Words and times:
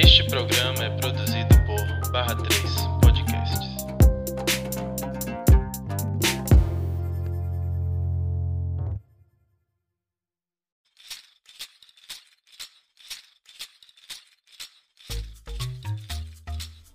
Este 0.00 0.22
programa 0.28 0.84
é 0.84 0.90
produzido 0.90 1.48
por 1.66 2.12
Barra 2.12 2.36
3 2.36 2.62
Podcasts. 3.02 3.68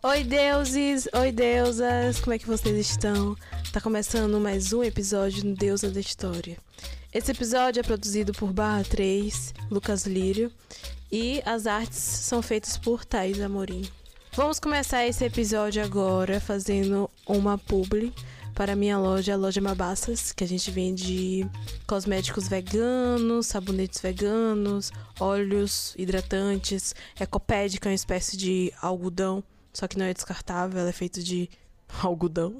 Oi 0.01 0.23
deuses, 0.23 1.09
oi 1.13 1.33
deusas, 1.33 2.21
como 2.21 2.33
é 2.33 2.39
que 2.39 2.47
vocês 2.47 2.89
estão? 2.89 3.35
Tá 3.73 3.81
começando 3.81 4.39
mais 4.39 4.71
um 4.71 4.81
episódio 4.81 5.43
no 5.43 5.53
Deusa 5.57 5.91
da 5.91 5.99
História. 5.99 6.57
Esse 7.13 7.31
episódio 7.31 7.81
é 7.81 7.83
produzido 7.83 8.31
por 8.31 8.53
Barra 8.53 8.85
3, 8.85 9.53
Lucas 9.69 10.05
Lírio, 10.05 10.49
e 11.13 11.43
as 11.45 11.67
artes 11.67 11.99
são 11.99 12.41
feitas 12.41 12.75
por 12.75 13.05
Thais 13.05 13.39
Amorim. 13.39 13.87
Vamos 14.31 14.59
começar 14.59 15.05
esse 15.05 15.23
episódio 15.23 15.83
agora 15.83 16.39
fazendo 16.39 17.07
uma 17.27 17.55
publi 17.55 18.11
para 18.55 18.73
a 18.73 18.75
minha 18.75 18.97
loja, 18.97 19.35
a 19.35 19.37
Loja 19.37 19.61
Mabassas, 19.61 20.31
que 20.31 20.43
a 20.43 20.47
gente 20.47 20.71
vende 20.71 21.47
cosméticos 21.85 22.47
veganos, 22.47 23.45
sabonetes 23.45 24.01
veganos, 24.01 24.91
óleos 25.19 25.93
hidratantes, 25.99 26.95
ecoped, 27.19 27.79
que 27.79 27.87
é 27.87 27.91
uma 27.91 27.95
espécie 27.95 28.35
de 28.35 28.73
algodão, 28.81 29.43
só 29.71 29.87
que 29.87 29.99
não 29.99 30.07
é 30.07 30.15
descartável, 30.15 30.79
ela 30.79 30.89
é 30.89 30.93
feita 30.93 31.21
de 31.21 31.47
algodão, 32.01 32.57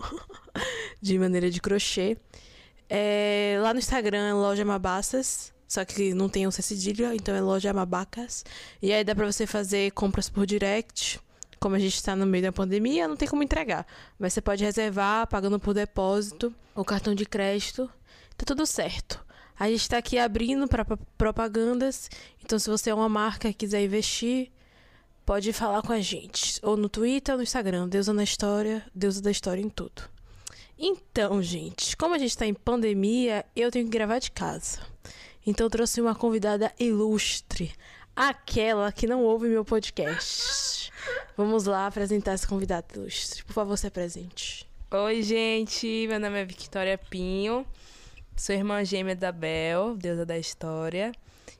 de 1.01 1.17
maneira 1.17 1.49
de 1.49 1.59
crochê. 1.59 2.17
É, 2.87 3.57
lá 3.63 3.73
no 3.73 3.79
Instagram 3.79 4.27
é 4.29 4.33
Loja 4.33 4.63
Mabassas, 4.63 5.52
só 5.73 5.83
que 5.83 6.13
não 6.13 6.29
tem 6.29 6.45
o 6.45 6.51
C 6.51 6.61
cedilha, 6.61 7.15
então 7.15 7.33
é 7.33 7.41
Loja 7.41 7.73
Mabacas. 7.73 8.45
E 8.79 8.93
aí 8.93 9.03
dá 9.03 9.15
pra 9.15 9.25
você 9.25 9.47
fazer 9.47 9.91
compras 9.93 10.29
por 10.29 10.45
direct. 10.45 11.19
Como 11.59 11.75
a 11.75 11.79
gente 11.79 11.95
está 11.95 12.15
no 12.15 12.27
meio 12.27 12.43
da 12.43 12.51
pandemia, 12.51 13.07
não 13.07 13.15
tem 13.15 13.27
como 13.27 13.41
entregar. 13.41 13.83
Mas 14.19 14.33
você 14.33 14.41
pode 14.41 14.63
reservar 14.63 15.25
pagando 15.25 15.59
por 15.59 15.73
depósito 15.73 16.53
ou 16.75 16.85
cartão 16.85 17.15
de 17.15 17.25
crédito. 17.25 17.89
Tá 18.37 18.45
tudo 18.45 18.67
certo. 18.67 19.19
A 19.57 19.67
gente 19.67 19.81
está 19.81 19.97
aqui 19.97 20.19
abrindo 20.19 20.67
para 20.67 20.85
propagandas. 21.17 22.07
Então, 22.45 22.59
se 22.59 22.69
você 22.69 22.91
é 22.91 22.93
uma 22.93 23.09
marca 23.09 23.49
e 23.49 23.53
quiser 23.53 23.83
investir, 23.83 24.51
pode 25.25 25.51
falar 25.53 25.81
com 25.81 25.91
a 25.91 26.01
gente. 26.01 26.59
Ou 26.61 26.77
no 26.77 26.87
Twitter 26.87 27.33
ou 27.33 27.37
no 27.37 27.43
Instagram. 27.43 27.89
Deusa 27.89 28.13
na 28.13 28.23
História, 28.23 28.85
Deusa 28.93 29.23
da 29.23 29.31
História 29.31 29.61
em 29.61 29.69
tudo. 29.69 30.03
Então, 30.77 31.41
gente, 31.41 31.97
como 31.97 32.13
a 32.13 32.19
gente 32.19 32.29
está 32.29 32.45
em 32.45 32.53
pandemia, 32.53 33.43
eu 33.55 33.71
tenho 33.71 33.85
que 33.85 33.91
gravar 33.91 34.19
de 34.19 34.29
casa. 34.29 34.92
Então, 35.45 35.69
trouxe 35.69 35.99
uma 36.01 36.15
convidada 36.15 36.71
ilustre. 36.79 37.71
Aquela 38.15 38.91
que 38.91 39.07
não 39.07 39.23
ouve 39.23 39.47
meu 39.47 39.65
podcast. 39.65 40.91
Vamos 41.35 41.65
lá 41.65 41.87
apresentar 41.87 42.33
essa 42.33 42.47
convidada 42.47 42.85
ilustre. 42.95 43.43
Por 43.43 43.53
favor, 43.53 43.77
se 43.77 43.87
apresente. 43.87 44.69
Oi, 44.91 45.21
gente. 45.23 46.05
Meu 46.07 46.19
nome 46.19 46.39
é 46.39 46.45
Victoria 46.45 46.97
Pinho. 46.97 47.65
Sou 48.35 48.55
irmã 48.55 48.83
gêmea 48.83 49.15
da 49.15 49.31
Bel, 49.31 49.95
deusa 49.97 50.25
da 50.25 50.37
história. 50.37 51.11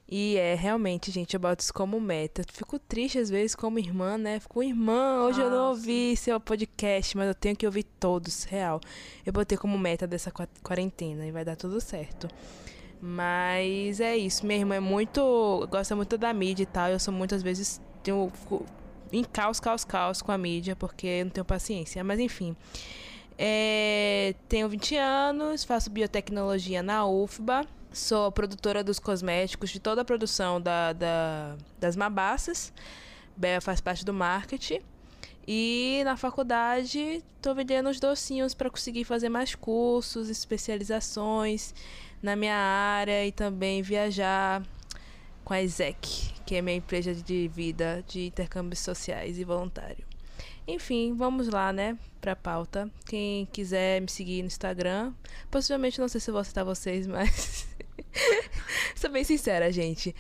E 0.08 0.38
é, 0.38 0.54
realmente, 0.54 1.10
gente, 1.10 1.34
eu 1.34 1.40
boto 1.40 1.64
isso 1.64 1.74
como 1.74 2.00
meta. 2.00 2.44
Fico 2.52 2.78
triste 2.78 3.18
às 3.18 3.30
vezes 3.30 3.56
como 3.56 3.80
irmã, 3.80 4.18
né? 4.18 4.40
Fico, 4.40 4.62
irmã, 4.62 5.24
hoje 5.24 5.42
eu 5.42 5.50
não 5.50 5.66
Ah, 5.66 5.70
ouvi 5.70 6.16
seu 6.16 6.40
podcast, 6.40 7.18
mas 7.18 7.28
eu 7.28 7.34
tenho 7.34 7.56
que 7.56 7.66
ouvir 7.66 7.84
todos, 7.84 8.44
real. 8.44 8.80
Eu 9.26 9.34
botei 9.34 9.58
como 9.58 9.78
meta 9.78 10.06
dessa 10.06 10.30
qua- 10.30 10.48
quarentena 10.62 11.26
e 11.26 11.32
vai 11.32 11.44
dar 11.44 11.56
tudo 11.56 11.82
certo. 11.82 12.28
Mas 13.06 14.00
é 14.00 14.16
isso, 14.16 14.50
irmã 14.50 14.76
é 14.76 14.80
muito. 14.80 15.68
gosta 15.70 15.94
muito 15.94 16.18
da 16.18 16.32
mídia 16.34 16.64
e 16.64 16.66
tal. 16.66 16.88
Eu 16.90 16.98
sou 17.00 17.14
muitas 17.14 17.44
vezes. 17.44 17.82
Tenho, 18.02 18.32
em 19.12 19.26
caos, 19.26 19.60
caos, 19.60 19.84
caos 19.84 20.22
com 20.22 20.32
a 20.32 20.38
mídia, 20.38 20.74
porque 20.74 21.06
eu 21.08 21.26
não 21.26 21.32
tenho 21.32 21.44
paciência. 21.44 22.02
Mas 22.02 22.18
enfim. 22.18 22.56
É, 23.38 24.36
tenho 24.48 24.70
20 24.70 24.96
anos, 24.96 25.66
faço 25.66 25.90
biotecnologia 25.90 26.82
na 26.82 27.06
UFBA. 27.06 27.66
Sou 27.92 28.32
produtora 28.32 28.82
dos 28.84 29.00
cosméticos, 29.00 29.70
de 29.70 29.80
toda 29.82 30.02
a 30.02 30.06
produção 30.06 30.62
da, 30.62 30.94
da- 30.94 31.58
das 31.80 31.98
mabaças. 31.98 32.72
Bea 33.36 33.60
faz 33.60 33.82
parte 33.82 34.06
do 34.06 34.14
marketing. 34.14 34.80
E 35.48 36.02
na 36.06 36.16
faculdade, 36.16 37.24
tô 37.42 37.54
vendendo 37.54 37.90
os 37.90 38.00
docinhos 38.00 38.54
para 38.54 38.70
conseguir 38.70 39.04
fazer 39.04 39.30
mais 39.30 39.56
cursos, 39.56 40.30
especializações 40.30 41.74
na 42.22 42.36
minha 42.36 42.56
área 42.56 43.26
e 43.26 43.32
também 43.32 43.82
viajar 43.82 44.64
com 45.44 45.54
a 45.54 45.62
ISEC, 45.62 46.34
que 46.46 46.56
é 46.56 46.62
minha 46.62 46.78
empresa 46.78 47.14
de 47.14 47.50
vida 47.50 48.04
de 48.08 48.28
intercâmbios 48.28 48.80
sociais 48.80 49.38
e 49.38 49.44
voluntário. 49.44 50.06
Enfim, 50.66 51.14
vamos 51.14 51.50
lá, 51.50 51.74
né, 51.74 51.98
pra 52.22 52.38
pauta. 52.38 52.90
Quem 53.06 53.46
quiser 53.48 54.00
me 54.00 54.10
seguir 54.10 54.42
no 54.42 54.48
Instagram, 54.48 55.14
possivelmente 55.52 56.00
não 56.00 56.08
sei 56.08 56.22
se 56.22 56.30
eu 56.30 56.34
vou 56.34 56.44
citar 56.44 56.64
vocês, 56.64 57.06
mas. 57.08 57.68
Sou 58.96 59.10
bem 59.10 59.26
sincera, 59.26 59.70
gente. 59.72 60.16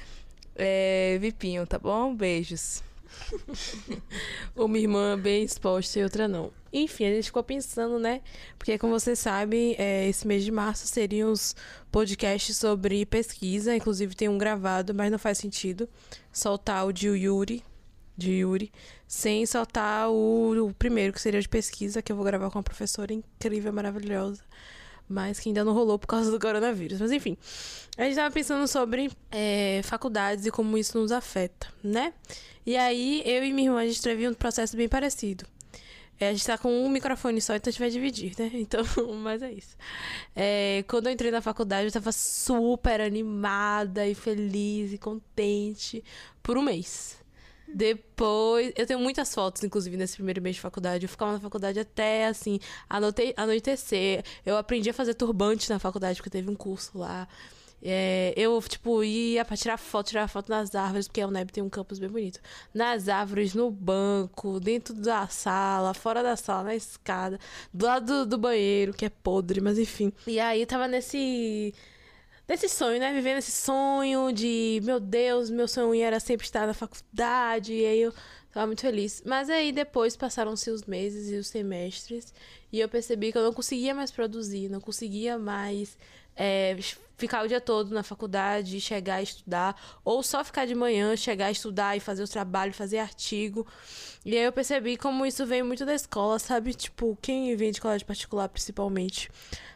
É. 0.55 1.17
Vipinho, 1.21 1.65
tá 1.65 1.79
bom? 1.79 2.13
Beijos. 2.13 2.83
Uma 4.55 4.77
irmã 4.77 5.17
bem 5.17 5.43
exposta 5.43 5.99
e 5.99 6.03
outra 6.03 6.27
não. 6.27 6.51
Enfim, 6.71 7.05
a 7.05 7.09
gente 7.09 7.25
ficou 7.25 7.43
pensando, 7.43 7.99
né? 7.99 8.21
Porque, 8.57 8.77
como 8.77 8.97
vocês 8.99 9.19
sabem, 9.19 9.75
é, 9.77 10.07
esse 10.07 10.27
mês 10.27 10.43
de 10.43 10.51
março 10.51 10.87
seriam 10.87 11.31
os 11.31 11.55
podcasts 11.91 12.57
sobre 12.57 13.05
pesquisa. 13.05 13.75
Inclusive, 13.75 14.15
tem 14.15 14.27
um 14.27 14.37
gravado, 14.37 14.93
mas 14.93 15.11
não 15.11 15.19
faz 15.19 15.37
sentido 15.37 15.87
soltar 16.31 16.85
o 16.85 16.91
de 16.91 17.07
Yuri, 17.07 17.63
de 18.17 18.31
Yuri, 18.31 18.71
sem 19.07 19.45
soltar 19.45 20.09
o, 20.09 20.67
o 20.67 20.73
primeiro, 20.73 21.13
que 21.13 21.21
seria 21.21 21.39
o 21.39 21.43
de 21.43 21.49
pesquisa, 21.49 22.01
que 22.01 22.11
eu 22.11 22.15
vou 22.15 22.25
gravar 22.25 22.49
com 22.49 22.57
uma 22.57 22.63
professora 22.63 23.13
incrível, 23.13 23.71
maravilhosa. 23.71 24.41
Mas 25.07 25.39
que 25.39 25.49
ainda 25.49 25.63
não 25.63 25.73
rolou 25.73 25.99
por 25.99 26.07
causa 26.07 26.31
do 26.31 26.39
coronavírus. 26.39 26.99
Mas 26.99 27.11
enfim, 27.11 27.37
a 27.97 28.03
gente 28.03 28.15
tava 28.15 28.33
pensando 28.33 28.67
sobre 28.67 29.11
é, 29.31 29.81
faculdades 29.83 30.45
e 30.45 30.51
como 30.51 30.77
isso 30.77 30.97
nos 30.97 31.11
afeta, 31.11 31.67
né? 31.83 32.13
E 32.65 32.77
aí, 32.77 33.21
eu 33.25 33.43
e 33.43 33.51
minha 33.51 33.69
irmã, 33.69 33.81
a 33.81 33.85
gente 33.85 34.01
teve 34.01 34.27
um 34.27 34.33
processo 34.33 34.77
bem 34.77 34.87
parecido. 34.87 35.45
É, 36.19 36.29
a 36.29 36.31
gente 36.31 36.45
tá 36.45 36.57
com 36.57 36.71
um 36.71 36.89
microfone 36.89 37.41
só, 37.41 37.55
então 37.55 37.69
a 37.69 37.71
gente 37.71 37.79
vai 37.79 37.89
dividir, 37.89 38.33
né? 38.39 38.49
Então, 38.55 38.83
mas 39.21 39.41
é 39.41 39.51
isso. 39.51 39.75
É, 40.35 40.83
quando 40.87 41.07
eu 41.07 41.13
entrei 41.13 41.31
na 41.31 41.41
faculdade, 41.41 41.87
eu 41.87 41.91
tava 41.91 42.11
super 42.11 43.01
animada 43.01 44.07
e 44.07 44.15
feliz 44.15 44.93
e 44.93 44.97
contente 44.97 46.03
por 46.41 46.57
um 46.57 46.61
mês. 46.61 47.17
Depois, 47.73 48.71
eu 48.75 48.85
tenho 48.85 48.99
muitas 48.99 49.33
fotos, 49.33 49.63
inclusive, 49.63 49.97
nesse 49.97 50.15
primeiro 50.15 50.41
mês 50.41 50.55
de 50.55 50.61
faculdade. 50.61 51.05
Eu 51.05 51.09
ficava 51.09 51.33
na 51.33 51.39
faculdade 51.39 51.79
até, 51.79 52.27
assim, 52.27 52.59
anotei, 52.87 53.33
anoitecer. 53.35 54.23
Eu 54.45 54.57
aprendi 54.57 54.89
a 54.89 54.93
fazer 54.93 55.15
turbante 55.15 55.69
na 55.69 55.79
faculdade, 55.79 56.17
porque 56.17 56.29
teve 56.29 56.49
um 56.49 56.55
curso 56.55 56.97
lá. 56.97 57.27
É, 57.85 58.33
eu, 58.37 58.61
tipo, 58.61 59.03
ia 59.03 59.43
pra 59.43 59.57
tirar 59.57 59.77
foto, 59.77 60.07
tirar 60.07 60.29
foto 60.29 60.49
nas 60.49 60.73
árvores, 60.73 61.05
porque 61.05 61.19
a 61.19 61.27
UNEB 61.27 61.51
tem 61.51 61.61
um 61.61 61.69
campus 61.69 61.99
bem 61.99 62.07
bonito. 62.07 62.39
Nas 62.73 63.09
árvores, 63.09 63.53
no 63.53 63.69
banco, 63.69 64.57
dentro 64.59 64.93
da 64.93 65.27
sala, 65.27 65.93
fora 65.93 66.23
da 66.23 66.37
sala, 66.37 66.63
na 66.63 66.75
escada, 66.75 67.37
do 67.73 67.85
lado 67.85 68.05
do, 68.05 68.25
do 68.25 68.37
banheiro, 68.37 68.93
que 68.93 69.03
é 69.03 69.09
podre, 69.09 69.59
mas 69.59 69.77
enfim. 69.77 70.13
E 70.25 70.39
aí 70.39 70.65
tava 70.65 70.87
nesse. 70.87 71.73
Nesse 72.47 72.67
sonho, 72.67 72.99
né? 72.99 73.13
Vivendo 73.13 73.37
esse 73.37 73.51
sonho 73.51 74.31
de, 74.33 74.81
meu 74.83 74.99
Deus, 74.99 75.49
meu 75.49 75.67
sonho 75.67 76.03
era 76.03 76.19
sempre 76.19 76.45
estar 76.45 76.67
na 76.67 76.73
faculdade. 76.73 77.73
E 77.73 77.85
aí 77.85 78.01
eu 78.01 78.13
tava 78.51 78.67
muito 78.67 78.81
feliz. 78.81 79.23
Mas 79.25 79.49
aí 79.49 79.71
depois 79.71 80.17
passaram-se 80.17 80.69
os 80.69 80.83
meses 80.83 81.29
e 81.31 81.35
os 81.35 81.47
semestres. 81.47 82.33
E 82.71 82.79
eu 82.79 82.89
percebi 82.89 83.31
que 83.31 83.37
eu 83.37 83.43
não 83.43 83.53
conseguia 83.53 83.95
mais 83.95 84.11
produzir, 84.11 84.69
não 84.69 84.81
conseguia 84.81 85.37
mais 85.37 85.97
é, 86.35 86.77
ficar 87.17 87.43
o 87.43 87.47
dia 87.47 87.61
todo 87.61 87.93
na 87.93 88.03
faculdade, 88.03 88.81
chegar 88.81 89.15
a 89.15 89.21
estudar, 89.21 89.79
ou 90.03 90.21
só 90.21 90.43
ficar 90.43 90.65
de 90.65 90.75
manhã, 90.75 91.15
chegar 91.15 91.47
a 91.47 91.51
estudar 91.51 91.95
e 91.95 91.99
fazer 91.99 92.23
os 92.23 92.29
trabalhos, 92.29 92.75
fazer 92.75 92.97
artigo. 92.97 93.65
E 94.25 94.37
aí 94.37 94.43
eu 94.43 94.51
percebi 94.51 94.97
como 94.97 95.25
isso 95.25 95.45
veio 95.45 95.65
muito 95.65 95.85
da 95.85 95.93
escola, 95.93 96.39
sabe? 96.39 96.73
Tipo, 96.73 97.17
quem 97.21 97.55
vem 97.55 97.71
de 97.71 97.79
colégio 97.79 98.05
particular 98.05 98.49
principalmente, 98.49 99.29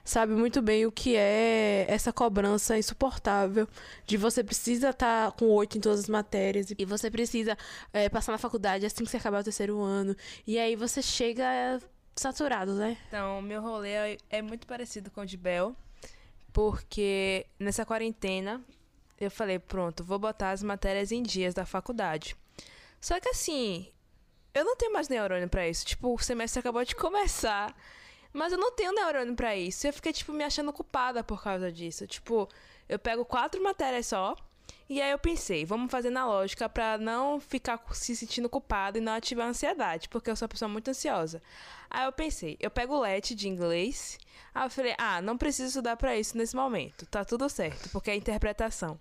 sabe 0.04 0.34
muito 0.34 0.62
bem 0.62 0.86
o 0.86 0.92
que 0.92 1.16
é 1.16 1.86
essa 1.88 2.12
cobrança 2.12 2.78
insuportável 2.78 3.68
de 4.06 4.18
você 4.18 4.44
precisa 4.44 4.90
estar 4.90 5.32
com 5.34 5.46
oito 5.48 5.78
em 5.78 5.82
todas 5.82 6.02
as 6.02 6.10
matérias 6.10 6.74
e 6.78 6.86
você 6.86 7.12
precisa 7.12 7.58
é, 7.94 8.10
passar 8.10 8.32
na 8.32 8.38
faculdade 8.38 8.86
assim 8.86 9.04
que 9.04 9.10
você 9.12 9.18
acabar 9.18 9.42
o 9.42 9.44
terceiro 9.44 9.82
ano. 9.82 10.16
E 10.46 10.58
aí 10.58 10.76
você 10.76 11.02
chega 11.02 11.80
saturado, 12.16 12.74
né? 12.74 12.98
Então, 13.08 13.42
meu 13.42 13.62
rolê 13.62 13.92
é, 13.92 14.18
é 14.30 14.42
muito 14.42 14.66
parecido 14.66 15.12
com 15.12 15.22
o 15.22 15.26
de 15.26 15.38
Bel, 15.38 15.76
porque 16.58 17.46
nessa 17.60 17.86
quarentena 17.86 18.66
eu 19.20 19.30
falei, 19.30 19.60
pronto, 19.60 20.04
vou 20.04 20.18
botar 20.18 20.50
as 20.50 20.64
matérias 20.64 21.12
em 21.12 21.22
dias 21.22 21.54
da 21.54 21.68
faculdade. 21.68 22.36
Só 23.00 23.20
que 23.20 23.30
assim, 23.30 23.88
eu 24.56 24.66
não 24.66 24.76
tenho 24.76 24.92
mais 24.92 25.08
neurônio 25.08 25.48
pra 25.48 25.70
isso. 25.70 25.86
Tipo, 25.86 26.16
o 26.16 26.18
semestre 26.18 26.60
acabou 26.60 26.84
de 26.84 26.96
começar, 26.96 27.78
mas 28.34 28.52
eu 28.52 28.58
não 28.58 28.72
tenho 28.72 28.92
neurônio 28.92 29.36
pra 29.36 29.56
isso. 29.56 29.86
Eu 29.86 29.94
fiquei 29.94 30.12
tipo 30.12 30.34
me 30.34 30.44
achando 30.44 30.74
culpada 30.74 31.24
por 31.24 31.44
causa 31.44 31.72
disso. 31.72 32.08
Tipo, 32.08 32.50
eu 32.90 32.98
pego 32.98 33.24
quatro 33.24 33.62
matérias 33.62 34.08
só 34.08 34.36
E 34.90 35.02
aí 35.02 35.12
eu 35.12 35.20
pensei, 35.20 35.66
vamos 35.66 35.92
fazer 35.92 36.10
na 36.10 36.26
lógica 36.26 36.70
pra 36.70 36.98
não 36.98 37.40
ficar 37.40 37.82
se 37.92 38.16
sentindo 38.16 38.50
culpado 38.50 38.98
e 38.98 39.02
não 39.02 39.14
ativar 39.14 39.48
a 39.48 39.50
ansiedade, 39.50 40.08
porque 40.08 40.30
eu 40.30 40.36
sou 40.36 40.46
uma 40.46 40.50
pessoa 40.50 40.70
muito 40.70 40.90
ansiosa. 40.90 41.42
Aí 41.90 42.06
eu 42.06 42.12
pensei, 42.12 42.58
eu 42.60 42.72
pego 42.72 42.96
o 42.96 43.02
LET 43.02 43.36
de 43.36 43.50
inglês. 43.50 44.18
Aí 44.56 44.66
eu 44.66 44.70
falei, 44.70 44.96
ah, 44.98 45.22
não 45.22 45.38
preciso 45.38 45.68
estudar 45.68 45.98
pra 45.98 46.18
isso 46.18 46.38
nesse 46.38 46.56
momento. 46.56 47.06
Tá 47.08 47.26
tudo 47.26 47.50
certo, 47.50 47.90
porque 47.90 48.12
é 48.12 48.16
interpretação. 48.16 49.00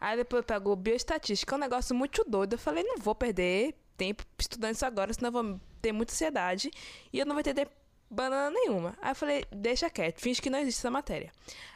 Aí 0.00 0.16
depois 0.16 0.40
eu 0.40 0.44
pego 0.44 0.76
bioestatística, 0.76 1.54
é 1.54 1.56
um 1.56 1.60
negócio 1.60 1.94
muito 1.94 2.24
doido. 2.24 2.52
Eu 2.52 2.58
falei, 2.58 2.84
não 2.84 2.98
vou 2.98 3.14
perder 3.14 3.74
tempo 3.96 4.24
estudando 4.38 4.74
isso 4.74 4.86
agora, 4.86 5.12
senão 5.12 5.28
eu 5.28 5.32
vou 5.32 5.60
ter 5.80 5.92
muita 5.92 6.12
ansiedade 6.12 6.70
e 7.12 7.18
eu 7.18 7.26
não 7.26 7.34
vou 7.34 7.40
entender 7.40 7.68
banana 8.10 8.50
nenhuma. 8.50 8.96
Aí 9.00 9.10
eu 9.10 9.14
falei, 9.16 9.44
deixa 9.50 9.90
quieto, 9.90 10.20
finge 10.20 10.40
que 10.40 10.50
não 10.50 10.58
existe 10.58 10.78
essa 10.78 10.90
matéria. 10.90 11.30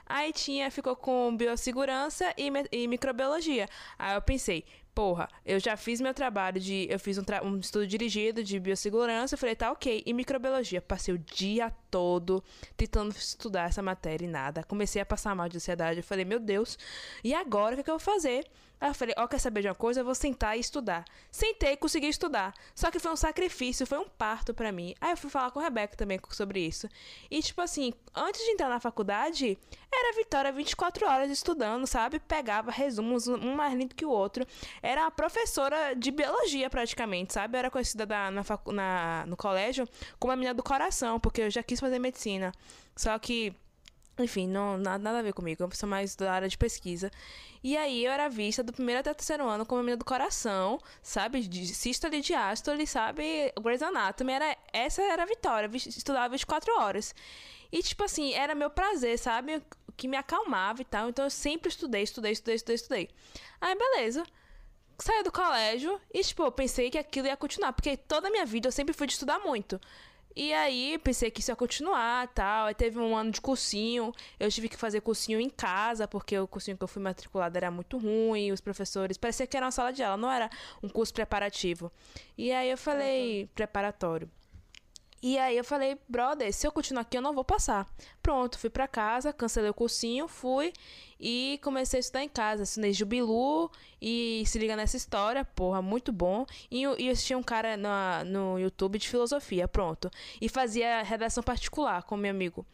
Aí 0.07 0.33
tinha, 0.33 0.71
ficou 0.71 0.97
com 0.97 1.37
biossegurança 1.37 2.35
e, 2.37 2.51
e 2.73 2.89
microbiologia. 2.89 3.69
Aí 3.97 4.17
eu 4.17 4.23
pensei, 4.23 4.65
porra, 4.95 5.29
eu 5.47 5.61
já 5.61 5.77
fiz 5.77 6.01
meu 6.01 6.13
trabalho 6.13 6.61
de. 6.61 6.89
Eu 6.91 6.99
fiz 6.99 7.17
um, 7.17 7.23
um, 7.45 7.59
estudo 7.59 7.87
dirigido 7.87 8.43
de 8.43 8.59
biossegurança. 8.59 9.35
Eu 9.35 9.39
falei, 9.39 9.55
tá 9.55 9.71
ok. 9.71 10.03
E 10.05 10.13
microbiologia? 10.13 10.83
Passei 10.83 11.15
o 11.15 11.19
dia 11.19 11.71
todo 11.91 12.43
tentando 12.77 13.13
estudar 13.13 13.69
essa 13.69 13.83
matéria 13.83 14.25
e 14.25 14.29
nada. 14.29 14.65
Comecei 14.65 15.01
a 15.01 15.07
passar 15.07 15.35
mal 15.35 15.49
de 15.49 15.57
ansiedade. 15.59 16.01
Eu 16.01 16.05
falei, 16.05 16.25
meu 16.25 16.41
Deus, 16.41 16.77
e 17.23 17.33
agora 17.33 17.75
o 17.75 17.77
que, 17.77 17.81
é 17.83 17.85
que 17.85 17.91
eu 17.91 17.99
vou 17.99 18.15
fazer? 18.15 18.45
Aí 18.81 18.89
eu 18.89 18.95
falei, 18.95 19.15
ó, 19.19 19.25
oh, 19.25 19.29
quer 19.29 19.39
saber 19.39 19.61
de 19.61 19.69
uma 19.69 19.75
coisa? 19.75 20.01
Eu 20.01 20.05
vou 20.05 20.15
sentar 20.15 20.57
e 20.57 20.61
estudar. 20.61 21.05
Sentei 21.31 21.73
e 21.73 21.77
consegui 21.77 22.09
estudar. 22.09 22.55
Só 22.75 22.91
que 22.91 22.99
foi 22.99 23.13
um 23.13 23.17
sacrifício, 23.17 23.87
foi 23.87 23.99
um 23.99 24.09
parto 24.09 24.55
para 24.55 24.73
mim. 24.73 24.95
Aí 25.01 25.11
eu 25.11 25.17
fui 25.17 25.29
falar 25.29 25.51
com 25.51 25.61
a 25.61 25.63
Rebeca 25.63 25.97
também 25.97 26.19
sobre 26.31 26.61
isso. 26.61 26.89
E, 27.31 27.43
tipo 27.43 27.61
assim, 27.61 27.93
antes 28.15 28.41
de 28.43 28.53
entrar 28.53 28.69
na 28.71 28.81
faculdade, 28.81 29.59
era 29.93 30.17
Vitória 30.17 30.51
24 30.51 31.07
horas 31.07 31.31
estudando, 31.31 31.87
sabe? 31.87 32.19
Pegava 32.21 32.71
resumos, 32.71 33.29
um 33.29 33.55
mais 33.55 33.75
lindo 33.75 33.95
que 33.95 34.07
o 34.07 34.11
outro. 34.11 34.47
Era 34.83 35.07
a 35.07 35.11
professora 35.11 35.95
de 35.95 36.11
biologia, 36.11 36.71
praticamente, 36.71 37.35
sabe? 37.35 37.57
Eu 37.57 37.59
era 37.59 37.71
conhecida 37.71 38.07
da, 38.07 38.31
na, 38.31 38.43
na, 38.73 39.27
no 39.27 39.37
colégio 39.37 39.87
como 40.19 40.33
a 40.33 40.37
menina 40.37 40.55
do 40.55 40.63
coração, 40.63 41.21
porque 41.21 41.43
eu 41.43 41.51
já 41.51 41.63
quis 41.63 41.79
fazer 41.79 41.99
medicina. 41.99 42.53
Só 42.97 43.19
que 43.19 43.55
enfim, 44.23 44.47
não, 44.47 44.77
nada, 44.77 45.03
nada 45.03 45.19
a 45.19 45.23
ver 45.23 45.33
comigo. 45.33 45.63
Eu 45.63 45.71
sou 45.73 45.89
mais 45.89 46.15
da 46.17 46.33
área 46.33 46.49
de 46.49 46.57
pesquisa. 46.57 47.11
E 47.63 47.77
aí 47.77 48.05
eu 48.05 48.11
era 48.11 48.29
vista 48.29 48.63
do 48.63 48.73
primeiro 48.73 49.01
até 49.01 49.13
terceiro 49.13 49.47
ano 49.47 49.67
como 49.67 49.81
a 49.81 49.83
menina 49.83 49.97
do 49.97 50.05
coração, 50.05 50.79
sabe? 51.03 51.43
De 51.43 51.67
sístole, 51.67 52.21
diástole, 52.21 52.87
sabe? 52.87 53.53
Grey's 53.61 53.83
Anatomy. 53.83 54.33
Era, 54.33 54.57
essa 54.73 55.03
era 55.03 55.23
a 55.23 55.27
vitória. 55.27 55.71
Estudava 55.75 56.31
24 56.31 56.73
horas. 56.81 57.15
E, 57.71 57.83
tipo 57.83 58.03
assim, 58.05 58.33
era 58.33 58.55
meu 58.55 58.71
prazer, 58.71 59.19
sabe? 59.19 59.63
Que 59.97 60.09
me 60.09 60.17
acalmava 60.17 60.81
e 60.81 60.85
tal. 60.85 61.09
Então 61.09 61.25
eu 61.25 61.31
sempre 61.31 61.69
estudei, 61.69 62.03
estudei, 62.03 62.33
estudei, 62.33 62.55
estudei, 62.55 62.75
estudei. 62.75 63.09
Aí, 63.61 63.77
beleza. 63.77 64.25
Saí 64.99 65.23
do 65.23 65.33
colégio 65.33 65.99
e, 66.13 66.23
tipo, 66.23 66.43
eu 66.43 66.53
pensei 66.53 66.91
que 66.91 66.99
aquilo 66.99 67.27
ia 67.27 67.37
continuar. 67.37 67.73
Porque 67.73 67.97
toda 67.97 68.29
a 68.29 68.31
minha 68.31 68.47
vida 68.47 68.69
eu 68.69 68.73
sempre 68.73 68.95
fui 68.95 69.07
de 69.07 69.13
estudar 69.15 69.39
muito. 69.39 69.81
E 70.35 70.53
aí, 70.53 70.99
pensei 71.03 71.31
que 71.31 71.41
isso 71.41 71.51
ia 71.51 71.57
continuar 71.57 72.29
tal. 72.29 72.67
Aí 72.67 72.75
teve 72.75 72.99
um 72.99 73.17
ano 73.17 73.31
de 73.31 73.41
cursinho. 73.41 74.13
Eu 74.39 74.51
tive 74.51 74.69
que 74.69 74.77
fazer 74.77 75.01
cursinho 75.01 75.41
em 75.41 75.51
casa, 75.51 76.07
porque 76.07 76.39
o 76.39 76.47
cursinho 76.47 76.77
que 76.77 76.85
eu 76.85 76.89
fui 76.89 77.03
matriculada 77.03 77.59
era 77.59 77.71
muito 77.71 77.99
ruim. 77.99 78.53
Os 78.53 78.61
professores. 78.61 79.17
Parecia 79.17 79.47
que 79.47 79.57
era 79.57 79.67
uma 79.67 79.73
sala 79.73 79.93
de 79.93 80.03
aula, 80.03 80.17
não 80.17 80.31
era 80.31 80.49
um 80.83 80.89
curso 80.89 81.13
preparativo. 81.13 81.91
E 82.39 82.53
aí 82.53 82.71
eu 82.71 82.79
falei, 82.79 83.43
uhum. 83.43 83.49
preparatório. 83.55 84.31
E 85.23 85.37
aí 85.37 85.57
eu 85.57 85.65
falei, 85.65 85.99
brother, 86.09 86.51
se 86.53 86.67
eu 86.67 86.73
continuar 86.73 87.03
aqui 87.03 87.19
eu 87.19 87.23
não 87.23 87.35
vou 87.35 87.45
passar. 87.45 87.87
Pronto, 88.23 88.59
fui 88.59 88.71
para 88.71 88.89
casa, 88.89 89.33
cancelei 89.33 89.69
o 89.69 89.75
cursinho, 89.75 90.27
fui 90.27 90.73
e 91.21 91.61
comecei 91.63 91.99
a 91.99 92.01
estudar 92.01 92.25
em 92.25 92.29
casa. 92.29 92.63
Assinei 92.63 92.93
Jubilu 92.93 93.71
e 94.01 94.43
se 94.47 94.59
liga 94.59 94.75
nessa 94.75 94.97
história, 94.97 95.45
porra, 95.45 95.83
muito 95.83 96.11
bom. 96.11 96.47
E, 96.71 96.81
e 96.81 97.07
eu 97.07 97.13
assisti 97.13 97.35
um 97.35 97.43
cara 97.43 97.77
no, 97.77 98.25
no 98.25 98.59
YouTube 98.59 98.99
de 98.99 99.09
filosofia, 99.09 99.69
pronto. 99.69 100.11
E 100.41 100.49
fazia 100.49 101.03
redação 101.03 101.43
particular 101.43 102.03
com 102.05 102.17
meu 102.17 102.31
amigo. 102.31 102.65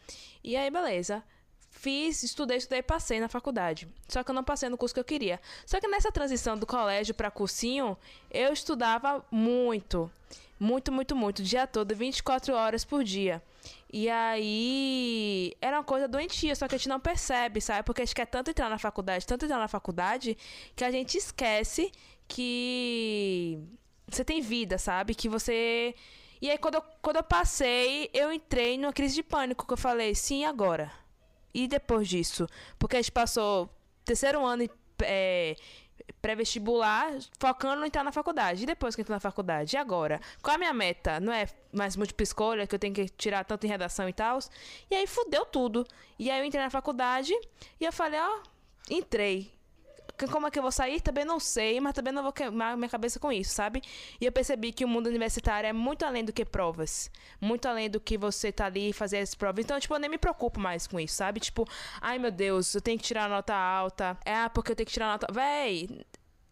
E 0.44 0.56
aí, 0.56 0.70
beleza. 0.70 1.24
Fiz, 1.68 2.22
estudei, 2.22 2.56
estudei, 2.56 2.82
passei 2.82 3.20
na 3.20 3.28
faculdade. 3.28 3.88
Só 4.08 4.22
que 4.22 4.30
eu 4.30 4.34
não 4.34 4.44
passei 4.44 4.68
no 4.68 4.78
curso 4.78 4.94
que 4.94 5.00
eu 5.00 5.04
queria. 5.04 5.40
Só 5.66 5.80
que 5.80 5.88
nessa 5.88 6.10
transição 6.10 6.56
do 6.56 6.64
colégio 6.64 7.14
para 7.14 7.30
cursinho, 7.30 7.98
eu 8.30 8.52
estudava 8.52 9.24
muito. 9.30 10.10
Muito, 10.58 10.90
muito, 10.90 11.14
muito. 11.14 11.40
O 11.40 11.42
dia 11.42 11.66
todo, 11.66 11.94
24 11.94 12.54
horas 12.54 12.84
por 12.84 13.04
dia. 13.04 13.42
E 13.92 14.08
aí 14.08 15.54
era 15.60 15.78
uma 15.78 15.84
coisa 15.84 16.08
doentia, 16.08 16.54
só 16.56 16.66
que 16.66 16.74
a 16.74 16.78
gente 16.78 16.88
não 16.88 16.98
percebe, 16.98 17.60
sabe? 17.60 17.82
Porque 17.82 18.02
a 18.02 18.04
gente 18.04 18.14
quer 18.14 18.26
tanto 18.26 18.50
entrar 18.50 18.70
na 18.70 18.78
faculdade, 18.78 19.26
tanto 19.26 19.44
entrar 19.44 19.58
na 19.58 19.68
faculdade, 19.68 20.36
que 20.74 20.84
a 20.84 20.90
gente 20.90 21.18
esquece 21.18 21.92
que 22.26 23.58
você 24.08 24.24
tem 24.24 24.40
vida, 24.40 24.78
sabe? 24.78 25.14
Que 25.14 25.28
você. 25.28 25.94
E 26.40 26.50
aí, 26.50 26.58
quando 26.58 26.76
eu, 26.76 26.82
quando 27.02 27.16
eu 27.16 27.22
passei, 27.22 28.10
eu 28.12 28.32
entrei 28.32 28.76
numa 28.78 28.92
crise 28.92 29.14
de 29.14 29.22
pânico, 29.22 29.66
que 29.66 29.72
eu 29.72 29.78
falei, 29.78 30.14
sim, 30.14 30.44
agora. 30.44 30.90
E 31.54 31.66
depois 31.66 32.08
disso? 32.08 32.46
Porque 32.78 32.96
a 32.96 33.02
gente 33.02 33.12
passou 33.12 33.70
terceiro 34.04 34.44
ano 34.44 34.68
é, 35.02 35.56
pré-vestibular, 36.20 37.12
focando 37.38 37.82
em 37.82 37.86
entrar 37.86 38.02
na 38.02 38.12
faculdade. 38.12 38.62
E 38.62 38.66
depois 38.66 38.94
que 38.94 39.02
entro 39.02 39.14
na 39.14 39.20
faculdade? 39.20 39.76
E 39.76 39.78
agora? 39.78 40.20
Qual 40.42 40.52
é 40.52 40.56
a 40.56 40.58
minha 40.58 40.72
meta? 40.72 41.20
Não 41.20 41.32
é 41.32 41.48
mais 41.72 41.96
múltipla 41.96 42.24
escolha, 42.24 42.66
que 42.66 42.74
eu 42.74 42.78
tenho 42.78 42.94
que 42.94 43.08
tirar 43.08 43.44
tanto 43.44 43.66
em 43.66 43.68
redação 43.68 44.08
e 44.08 44.12
tal. 44.12 44.38
E 44.90 44.94
aí 44.94 45.06
fudeu 45.06 45.44
tudo. 45.46 45.86
E 46.18 46.30
aí 46.30 46.40
eu 46.40 46.44
entrei 46.44 46.62
na 46.62 46.70
faculdade 46.70 47.32
e 47.80 47.84
eu 47.84 47.92
falei, 47.92 48.20
ó, 48.20 48.40
entrei. 48.90 49.55
Como 50.30 50.46
é 50.46 50.50
que 50.50 50.58
eu 50.58 50.62
vou 50.62 50.72
sair? 50.72 51.00
Também 51.00 51.24
não 51.24 51.38
sei, 51.38 51.80
mas 51.80 51.92
também 51.92 52.12
não 52.12 52.22
vou 52.22 52.32
queimar 52.32 52.76
minha 52.76 52.88
cabeça 52.88 53.18
com 53.20 53.30
isso, 53.30 53.54
sabe? 53.54 53.82
E 54.20 54.24
eu 54.24 54.32
percebi 54.32 54.72
que 54.72 54.84
o 54.84 54.88
mundo 54.88 55.08
universitário 55.08 55.68
é 55.68 55.72
muito 55.72 56.04
além 56.04 56.24
do 56.24 56.32
que 56.32 56.44
provas. 56.44 57.10
Muito 57.40 57.66
além 57.66 57.90
do 57.90 58.00
que 58.00 58.16
você 58.16 58.50
tá 58.50 58.66
ali 58.66 58.90
e 58.90 58.92
fazer 58.92 59.18
as 59.18 59.34
provas. 59.34 59.64
Então, 59.64 59.78
tipo, 59.78 59.94
eu 59.94 59.98
nem 59.98 60.10
me 60.10 60.18
preocupo 60.18 60.58
mais 60.60 60.86
com 60.86 60.98
isso, 60.98 61.14
sabe? 61.14 61.40
Tipo, 61.40 61.68
ai 62.00 62.18
meu 62.18 62.30
Deus, 62.30 62.74
eu 62.74 62.80
tenho 62.80 62.98
que 62.98 63.04
tirar 63.04 63.28
nota 63.28 63.54
alta. 63.54 64.18
É, 64.24 64.34
ah, 64.34 64.50
porque 64.50 64.72
eu 64.72 64.76
tenho 64.76 64.86
que 64.86 64.92
tirar 64.92 65.08
nota. 65.08 65.26
Véi, 65.32 65.88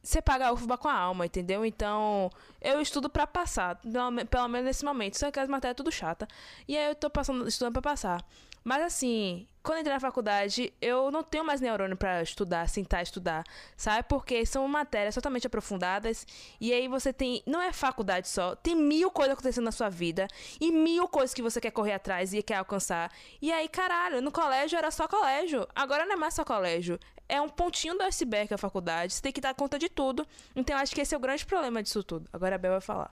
você 0.04 0.20
paga 0.20 0.48
a 0.48 0.52
UFBA 0.52 0.76
com 0.76 0.88
a 0.88 0.94
alma, 0.94 1.24
entendeu? 1.24 1.64
Então, 1.64 2.30
eu 2.60 2.80
estudo 2.80 3.08
para 3.08 3.26
passar, 3.26 3.76
pelo, 3.76 4.26
pelo, 4.26 4.48
menos 4.48 4.66
nesse 4.66 4.84
momento. 4.84 5.18
Só 5.18 5.30
que 5.30 5.40
as 5.40 5.48
matérias 5.48 5.72
é 5.72 5.74
tudo 5.74 5.90
chata. 5.90 6.28
E 6.68 6.76
aí 6.76 6.88
eu 6.88 6.94
tô 6.94 7.08
passando, 7.08 7.48
estudando 7.48 7.72
para 7.72 7.82
passar. 7.82 8.24
Mas 8.62 8.82
assim, 8.82 9.48
quando 9.64 9.78
entrei 9.78 9.94
na 9.94 10.00
faculdade, 10.00 10.74
eu 10.78 11.10
não 11.10 11.22
tenho 11.24 11.42
mais 11.42 11.58
neurônio 11.58 11.96
para 11.96 12.20
estudar, 12.22 12.68
sentar 12.68 13.02
estudar, 13.02 13.42
sabe? 13.74 14.06
Porque 14.06 14.44
são 14.44 14.68
matérias 14.68 15.14
totalmente 15.14 15.46
aprofundadas 15.46 16.26
e 16.60 16.70
aí 16.70 16.86
você 16.86 17.14
tem, 17.14 17.42
não 17.46 17.62
é 17.62 17.72
faculdade 17.72 18.28
só, 18.28 18.54
tem 18.54 18.76
mil 18.76 19.10
coisas 19.10 19.32
acontecendo 19.32 19.64
na 19.64 19.72
sua 19.72 19.88
vida 19.88 20.28
e 20.60 20.70
mil 20.70 21.08
coisas 21.08 21.32
que 21.32 21.40
você 21.40 21.62
quer 21.62 21.70
correr 21.70 21.94
atrás 21.94 22.34
e 22.34 22.42
quer 22.42 22.56
alcançar. 22.56 23.10
E 23.40 23.50
aí, 23.50 23.66
caralho, 23.66 24.20
no 24.20 24.30
colégio 24.30 24.76
era 24.76 24.90
só 24.90 25.08
colégio, 25.08 25.66
agora 25.74 26.04
não 26.04 26.12
é 26.12 26.16
mais 26.16 26.34
só 26.34 26.44
colégio. 26.44 27.00
É 27.26 27.40
um 27.40 27.48
pontinho 27.48 27.96
do 27.96 28.02
iceberg 28.02 28.52
a 28.52 28.58
faculdade, 28.58 29.14
você 29.14 29.22
tem 29.22 29.32
que 29.32 29.40
dar 29.40 29.54
conta 29.54 29.78
de 29.78 29.88
tudo. 29.88 30.26
Então, 30.54 30.76
acho 30.76 30.94
que 30.94 31.00
esse 31.00 31.14
é 31.14 31.16
o 31.16 31.20
grande 31.20 31.46
problema 31.46 31.82
disso 31.82 32.04
tudo. 32.04 32.28
Agora 32.30 32.56
a 32.56 32.58
Bel 32.58 32.72
vai 32.72 32.82
falar. 32.82 33.10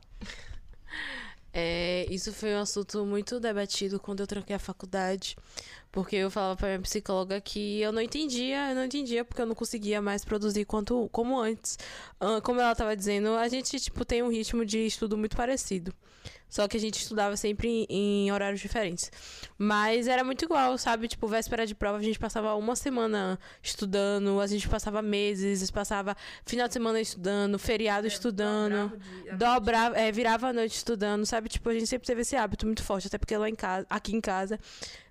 É, 1.54 2.06
isso 2.08 2.32
foi 2.32 2.54
um 2.54 2.60
assunto 2.60 3.04
muito 3.04 3.38
debatido 3.38 4.00
quando 4.00 4.20
eu 4.20 4.26
tranquei 4.26 4.56
a 4.56 4.58
faculdade. 4.58 5.36
Porque 5.92 6.16
eu 6.16 6.30
falava 6.30 6.56
pra 6.56 6.68
minha 6.68 6.80
psicóloga 6.80 7.38
que 7.38 7.80
eu 7.82 7.92
não 7.92 8.00
entendia, 8.00 8.70
eu 8.70 8.74
não 8.74 8.84
entendia 8.84 9.24
porque 9.26 9.42
eu 9.42 9.46
não 9.46 9.54
conseguia 9.54 10.00
mais 10.00 10.24
produzir 10.24 10.64
quanto, 10.64 11.06
como 11.12 11.38
antes. 11.38 11.78
Como 12.42 12.58
ela 12.60 12.74
tava 12.74 12.96
dizendo, 12.96 13.36
a 13.36 13.46
gente, 13.46 13.78
tipo, 13.78 14.02
tem 14.02 14.22
um 14.22 14.30
ritmo 14.30 14.64
de 14.64 14.86
estudo 14.86 15.18
muito 15.18 15.36
parecido. 15.36 15.94
Só 16.52 16.68
que 16.68 16.76
a 16.76 16.80
gente 16.80 17.00
estudava 17.00 17.34
sempre 17.34 17.86
em, 17.88 18.26
em 18.26 18.30
horários 18.30 18.60
diferentes. 18.60 19.10
Mas 19.56 20.06
era 20.06 20.22
muito 20.22 20.44
igual, 20.44 20.76
sabe? 20.76 21.08
Tipo, 21.08 21.26
véspera 21.26 21.66
de 21.66 21.74
prova, 21.74 21.96
a 21.96 22.02
gente 22.02 22.18
passava 22.18 22.54
uma 22.56 22.76
semana 22.76 23.38
estudando, 23.62 24.38
a 24.38 24.46
gente 24.46 24.68
passava 24.68 25.00
meses, 25.00 25.70
passava 25.70 26.14
final 26.44 26.68
de 26.68 26.74
semana 26.74 27.00
estudando, 27.00 27.58
feriado 27.58 28.06
é, 28.06 28.08
estudando, 28.08 28.92
dobrava, 29.38 29.96
é, 29.98 30.12
virava 30.12 30.48
a 30.48 30.52
noite 30.52 30.76
estudando, 30.76 31.24
sabe? 31.24 31.48
Tipo, 31.48 31.70
a 31.70 31.72
gente 31.72 31.86
sempre 31.86 32.06
teve 32.06 32.20
esse 32.20 32.36
hábito 32.36 32.66
muito 32.66 32.82
forte, 32.82 33.06
até 33.06 33.16
porque 33.16 33.34
lá 33.34 33.48
em 33.48 33.54
casa, 33.54 33.86
aqui 33.88 34.14
em 34.14 34.20
casa, 34.20 34.60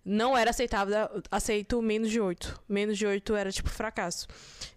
não 0.03 0.35
era 0.37 0.49
aceitável, 0.49 1.21
aceito 1.29 1.81
menos 1.81 2.09
de 2.09 2.19
oito. 2.19 2.59
Menos 2.67 2.97
de 2.97 3.05
oito 3.05 3.35
era 3.35 3.51
tipo 3.51 3.69
fracasso. 3.69 4.27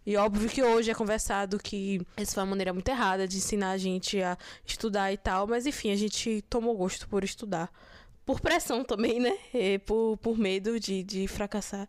E 0.04 0.16
óbvio 0.16 0.48
que 0.48 0.62
hoje 0.62 0.90
é 0.90 0.94
conversado 0.94 1.58
que 1.58 2.00
essa 2.16 2.34
foi 2.34 2.42
uma 2.42 2.50
maneira 2.50 2.72
muito 2.72 2.88
errada 2.88 3.26
de 3.26 3.38
ensinar 3.38 3.70
a 3.70 3.78
gente 3.78 4.20
a 4.22 4.36
estudar 4.66 5.12
e 5.12 5.16
tal, 5.16 5.46
mas 5.46 5.66
enfim, 5.66 5.90
a 5.90 5.96
gente 5.96 6.42
tomou 6.48 6.76
gosto 6.76 7.08
por 7.08 7.24
estudar. 7.24 7.72
Por 8.26 8.40
pressão 8.40 8.84
também, 8.84 9.20
né? 9.20 9.36
E 9.52 9.78
por, 9.78 10.16
por 10.18 10.38
medo 10.38 10.78
de, 10.78 11.02
de 11.02 11.26
fracassar. 11.26 11.88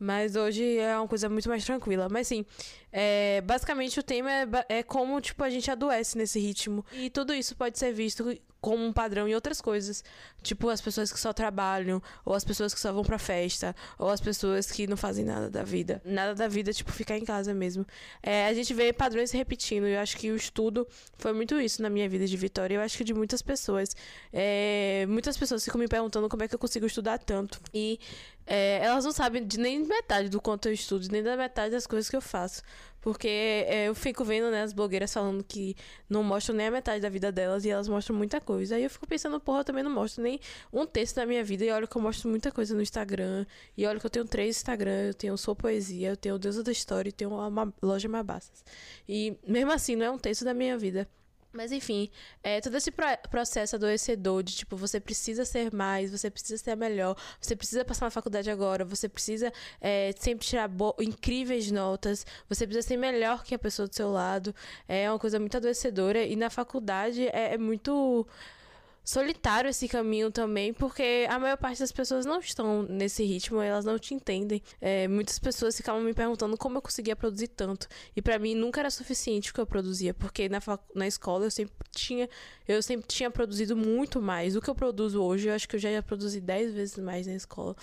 Mas 0.00 0.34
hoje 0.34 0.78
é 0.78 0.96
uma 0.96 1.06
coisa 1.06 1.28
muito 1.28 1.48
mais 1.48 1.64
tranquila. 1.64 2.08
Mas 2.10 2.26
sim, 2.26 2.44
É, 2.92 3.40
basicamente, 3.42 4.00
o 4.00 4.02
tema 4.02 4.30
é, 4.30 4.48
é 4.78 4.82
como, 4.82 5.20
tipo, 5.20 5.44
a 5.44 5.50
gente 5.50 5.70
adoece 5.70 6.18
nesse 6.18 6.40
ritmo. 6.40 6.84
E 6.92 7.08
tudo 7.08 7.32
isso 7.32 7.54
pode 7.54 7.78
ser 7.78 7.92
visto 7.92 8.36
como 8.60 8.84
um 8.84 8.92
padrão 8.92 9.28
em 9.28 9.34
outras 9.34 9.60
coisas. 9.60 10.02
Tipo, 10.42 10.68
as 10.68 10.80
pessoas 10.80 11.12
que 11.12 11.20
só 11.20 11.32
trabalham, 11.32 12.02
ou 12.24 12.34
as 12.34 12.44
pessoas 12.44 12.74
que 12.74 12.80
só 12.80 12.92
vão 12.92 13.04
pra 13.04 13.16
festa, 13.18 13.76
ou 13.96 14.08
as 14.10 14.20
pessoas 14.20 14.70
que 14.72 14.86
não 14.88 14.96
fazem 14.96 15.24
nada 15.24 15.48
da 15.48 15.62
vida. 15.62 16.02
Nada 16.04 16.34
da 16.34 16.48
vida, 16.48 16.72
tipo, 16.72 16.90
ficar 16.90 17.16
em 17.16 17.24
casa 17.24 17.54
mesmo. 17.54 17.86
É, 18.22 18.46
a 18.46 18.54
gente 18.54 18.74
vê 18.74 18.92
padrões 18.92 19.30
se 19.30 19.36
repetindo. 19.36 19.86
E 19.86 19.94
eu 19.94 20.00
acho 20.00 20.16
que 20.16 20.30
o 20.32 20.36
estudo 20.36 20.86
foi 21.16 21.32
muito 21.32 21.60
isso 21.60 21.80
na 21.80 21.88
minha 21.88 22.08
vida 22.08 22.26
de 22.26 22.36
Vitória. 22.36 22.74
Eu 22.74 22.80
acho 22.80 22.98
que 22.98 23.04
de 23.04 23.14
muitas 23.14 23.40
pessoas. 23.40 23.94
É, 24.32 25.06
muitas 25.08 25.36
pessoas 25.36 25.64
ficam 25.64 25.78
me 25.78 25.86
perguntando 25.86 26.28
como 26.28 26.42
é 26.42 26.48
que 26.48 26.54
eu 26.54 26.58
consigo 26.58 26.86
estudar 26.86 27.18
tanto. 27.18 27.60
E 27.72 28.00
é, 28.50 28.80
elas 28.82 29.04
não 29.04 29.12
sabem 29.12 29.46
de 29.46 29.60
nem 29.60 29.86
metade 29.86 30.28
do 30.28 30.40
quanto 30.40 30.66
eu 30.66 30.72
estudo, 30.72 31.06
nem 31.12 31.22
da 31.22 31.36
metade 31.36 31.70
das 31.70 31.86
coisas 31.86 32.10
que 32.10 32.16
eu 32.16 32.20
faço. 32.20 32.62
Porque 33.00 33.28
é, 33.28 33.86
eu 33.86 33.94
fico 33.94 34.24
vendo, 34.24 34.50
né, 34.50 34.62
as 34.62 34.72
blogueiras 34.72 35.14
falando 35.14 35.44
que 35.44 35.76
não 36.08 36.24
mostram 36.24 36.56
nem 36.56 36.66
a 36.66 36.70
metade 36.70 37.00
da 37.00 37.08
vida 37.08 37.30
delas 37.30 37.64
e 37.64 37.70
elas 37.70 37.86
mostram 37.86 38.16
muita 38.16 38.40
coisa. 38.40 38.74
Aí 38.74 38.82
eu 38.82 38.90
fico 38.90 39.06
pensando, 39.06 39.38
porra, 39.38 39.60
eu 39.60 39.64
também 39.64 39.84
não 39.84 39.90
mostro 39.90 40.20
nem 40.20 40.40
um 40.72 40.84
texto 40.84 41.14
da 41.14 41.24
minha 41.24 41.44
vida. 41.44 41.64
E 41.64 41.70
olha 41.70 41.86
que 41.86 41.96
eu 41.96 42.02
mostro 42.02 42.28
muita 42.28 42.50
coisa 42.50 42.74
no 42.74 42.82
Instagram. 42.82 43.46
E 43.76 43.86
olha 43.86 44.00
que 44.00 44.06
eu 44.06 44.10
tenho 44.10 44.24
três 44.24 44.56
Instagram, 44.56 45.06
eu 45.06 45.14
tenho 45.14 45.38
Sou 45.38 45.54
Poesia, 45.54 46.10
eu 46.10 46.16
tenho 46.16 46.36
Deusa 46.36 46.64
da 46.64 46.72
História 46.72 47.08
e 47.08 47.12
tenho 47.12 47.30
uma 47.30 47.72
loja 47.80 48.08
Mabassas. 48.08 48.64
E 49.08 49.38
mesmo 49.46 49.70
assim, 49.70 49.94
não 49.94 50.06
é 50.06 50.10
um 50.10 50.18
texto 50.18 50.44
da 50.44 50.52
minha 50.52 50.76
vida. 50.76 51.08
Mas 51.52 51.72
enfim, 51.72 52.08
é, 52.42 52.60
todo 52.60 52.76
esse 52.76 52.90
pro- 52.90 53.06
processo 53.28 53.74
adoecedor 53.76 54.42
de 54.42 54.54
tipo, 54.54 54.76
você 54.76 55.00
precisa 55.00 55.44
ser 55.44 55.72
mais, 55.74 56.10
você 56.10 56.30
precisa 56.30 56.56
ser 56.62 56.76
melhor, 56.76 57.16
você 57.40 57.56
precisa 57.56 57.84
passar 57.84 58.06
na 58.06 58.10
faculdade 58.10 58.50
agora, 58.50 58.84
você 58.84 59.08
precisa 59.08 59.52
é, 59.80 60.14
sempre 60.18 60.46
tirar 60.46 60.70
incríveis 61.00 61.70
notas, 61.70 62.24
você 62.48 62.66
precisa 62.66 62.86
ser 62.86 62.96
melhor 62.96 63.42
que 63.42 63.54
a 63.54 63.58
pessoa 63.58 63.88
do 63.88 63.94
seu 63.94 64.10
lado. 64.10 64.54
É 64.86 65.10
uma 65.10 65.18
coisa 65.18 65.40
muito 65.40 65.56
adoecedora 65.56 66.22
e 66.22 66.36
na 66.36 66.50
faculdade 66.50 67.26
é, 67.28 67.54
é 67.54 67.58
muito 67.58 68.26
solitário 69.04 69.70
esse 69.70 69.88
caminho 69.88 70.30
também, 70.30 70.72
porque 70.72 71.26
a 71.28 71.38
maior 71.38 71.56
parte 71.56 71.80
das 71.80 71.92
pessoas 71.92 72.24
não 72.26 72.38
estão 72.40 72.82
nesse 72.82 73.24
ritmo, 73.24 73.60
elas 73.60 73.84
não 73.84 73.98
te 73.98 74.14
entendem. 74.14 74.62
É, 74.80 75.08
muitas 75.08 75.38
pessoas 75.38 75.76
ficavam 75.76 76.00
me 76.00 76.14
perguntando 76.14 76.56
como 76.56 76.78
eu 76.78 76.82
conseguia 76.82 77.16
produzir 77.16 77.48
tanto. 77.48 77.88
E 78.14 78.22
pra 78.22 78.38
mim 78.38 78.54
nunca 78.54 78.80
era 78.80 78.90
suficiente 78.90 79.50
o 79.50 79.54
que 79.54 79.60
eu 79.60 79.66
produzia, 79.66 80.14
porque 80.14 80.48
na, 80.48 80.60
na 80.94 81.06
escola 81.06 81.46
eu 81.46 81.50
sempre 81.50 81.74
tinha, 81.90 82.28
eu 82.68 82.82
sempre 82.82 83.06
tinha 83.06 83.30
produzido 83.30 83.76
muito 83.76 84.20
mais. 84.20 84.54
O 84.56 84.60
que 84.60 84.70
eu 84.70 84.74
produzo 84.74 85.22
hoje, 85.22 85.48
eu 85.48 85.54
acho 85.54 85.68
que 85.68 85.76
eu 85.76 85.80
já 85.80 85.90
ia 85.90 86.02
produzir 86.02 86.40
10 86.40 86.72
vezes 86.74 86.98
mais 86.98 87.26
na 87.26 87.34
escola. 87.34 87.76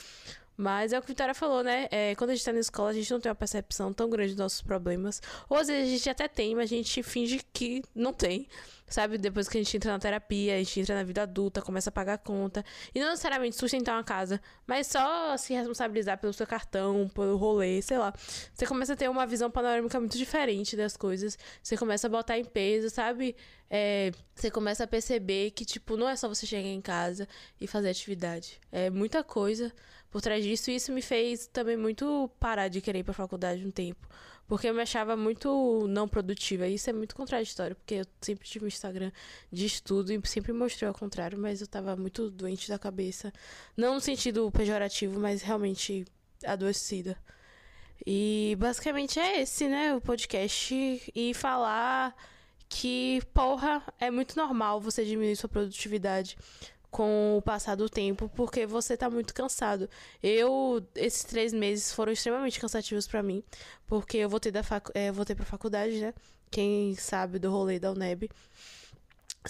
Mas 0.58 0.92
é 0.92 0.98
o 0.98 1.02
que 1.02 1.06
a 1.06 1.10
Vitória 1.14 1.36
falou, 1.36 1.64
né? 1.64 1.88
É, 1.92 2.16
quando 2.16 2.32
a 2.32 2.36
gente 2.36 2.44
tá 2.44 2.52
na 2.52 2.60
escola, 2.60 2.90
a 2.90 2.94
gente 2.94 3.12
não 3.12 3.20
tem 3.20 3.30
uma 3.30 3.36
percepção 3.36 3.94
tão 3.94 4.10
grande 4.10 4.30
dos 4.30 4.40
nossos 4.40 4.62
problemas. 4.62 5.22
Ou 5.48 5.58
às 5.58 5.68
vezes 5.68 5.88
a 5.88 5.96
gente 5.96 6.10
até 6.10 6.28
tem, 6.28 6.56
mas 6.56 6.72
a 6.72 6.76
gente 6.76 7.04
finge 7.04 7.42
que 7.54 7.84
não 7.94 8.12
tem. 8.12 8.48
Sabe? 8.90 9.18
Depois 9.18 9.50
que 9.50 9.58
a 9.58 9.62
gente 9.62 9.76
entra 9.76 9.92
na 9.92 10.00
terapia, 10.00 10.56
a 10.56 10.58
gente 10.58 10.80
entra 10.80 10.96
na 10.96 11.04
vida 11.04 11.24
adulta, 11.24 11.62
começa 11.62 11.90
a 11.90 11.92
pagar 11.92 12.18
conta. 12.20 12.64
E 12.96 13.00
não 13.00 13.10
necessariamente 13.10 13.58
sustentar 13.58 13.96
uma 13.96 14.04
casa, 14.04 14.42
mas 14.66 14.88
só 14.88 15.36
se 15.36 15.54
responsabilizar 15.54 16.18
pelo 16.18 16.32
seu 16.32 16.48
cartão, 16.48 17.10
pelo 17.14 17.36
rolê, 17.36 17.82
sei 17.82 17.98
lá. 17.98 18.14
Você 18.54 18.66
começa 18.66 18.94
a 18.94 18.96
ter 18.96 19.10
uma 19.10 19.26
visão 19.26 19.52
panorâmica 19.52 20.00
muito 20.00 20.18
diferente 20.18 20.76
das 20.78 20.96
coisas. 20.96 21.38
Você 21.62 21.76
começa 21.76 22.08
a 22.08 22.10
botar 22.10 22.38
em 22.38 22.46
peso, 22.46 22.90
sabe? 22.90 23.36
É, 23.70 24.12
você 24.34 24.50
começa 24.50 24.86
a 24.86 24.88
perceber 24.88 25.52
que, 25.52 25.66
tipo, 25.66 25.98
não 25.98 26.08
é 26.08 26.16
só 26.16 26.30
você 26.30 26.46
chegar 26.46 26.70
em 26.70 26.82
casa 26.82 27.28
e 27.60 27.68
fazer 27.68 27.90
atividade. 27.90 28.60
É 28.72 28.90
muita 28.90 29.24
coisa 29.24 29.74
por 30.10 30.22
trás 30.22 30.44
disso. 30.44 30.72
E 30.72 30.76
isso 30.76 30.92
me 30.92 31.02
fez 31.02 31.48
também 31.48 31.76
muito 31.76 32.30
parar 32.40 32.70
de 32.70 32.80
querer 32.82 33.00
ir 33.00 33.04
pra 33.04 33.14
faculdade 33.14 33.66
um 33.66 33.72
tempo. 33.72 34.08
Porque 34.48 34.68
eu 34.68 34.74
me 34.74 34.82
achava 34.82 35.18
muito 35.18 35.86
não 35.90 36.08
produtiva. 36.08 36.68
E 36.68 36.76
isso 36.76 36.90
é 36.90 36.94
muito 36.94 37.16
contraditório, 37.16 37.76
porque 37.76 37.96
eu 37.96 38.06
sempre 38.22 38.48
tive 38.48 38.66
um 38.66 38.68
Instagram 38.68 39.12
de 39.52 39.66
estudo 39.66 40.12
e 40.12 40.22
sempre 40.26 40.54
mostrei 40.54 40.88
ao 40.88 40.94
contrário, 40.94 41.38
mas 41.38 41.60
eu 41.60 41.68
tava 41.68 41.96
muito 41.96 42.30
doente 42.32 42.70
da 42.70 42.80
cabeça. 42.80 43.34
Não 43.76 43.96
no 43.96 44.02
sentido 44.02 44.50
pejorativo, 44.52 45.20
mas 45.20 45.42
realmente 45.42 46.06
adoecida. 46.46 47.18
E 48.06 48.56
basicamente 48.60 49.20
é 49.20 49.42
esse, 49.42 49.68
né? 49.68 49.94
O 49.94 50.02
podcast. 50.02 50.74
E 51.14 51.34
falar 51.34 52.16
que, 52.70 53.22
porra, 53.34 53.82
é 54.00 54.12
muito 54.12 54.36
normal 54.38 54.80
você 54.80 55.04
diminuir 55.04 55.36
sua 55.36 55.50
produtividade 55.50 56.38
com 56.98 57.38
o 57.38 57.42
passar 57.44 57.76
do 57.76 57.88
tempo, 57.88 58.28
porque 58.36 58.66
você 58.66 58.98
tá 58.98 59.08
muito 59.08 59.32
cansado. 59.32 59.88
Eu, 60.22 60.84
esses 60.96 61.24
três 61.24 61.54
meses 61.54 61.94
foram 61.94 62.12
extremamente 62.12 62.60
cansativos 62.60 63.06
pra 63.06 63.22
mim, 63.22 63.44
porque 63.86 64.18
eu 64.18 64.28
voltei, 64.28 64.52
da 64.52 64.64
facu 64.64 64.92
é, 64.96 65.12
voltei 65.12 65.36
pra 65.36 65.46
faculdade, 65.46 66.00
né? 66.00 66.12
Quem 66.50 66.96
sabe 66.96 67.38
do 67.38 67.52
rolê 67.52 67.78
da 67.78 67.92
UNEB 67.92 68.32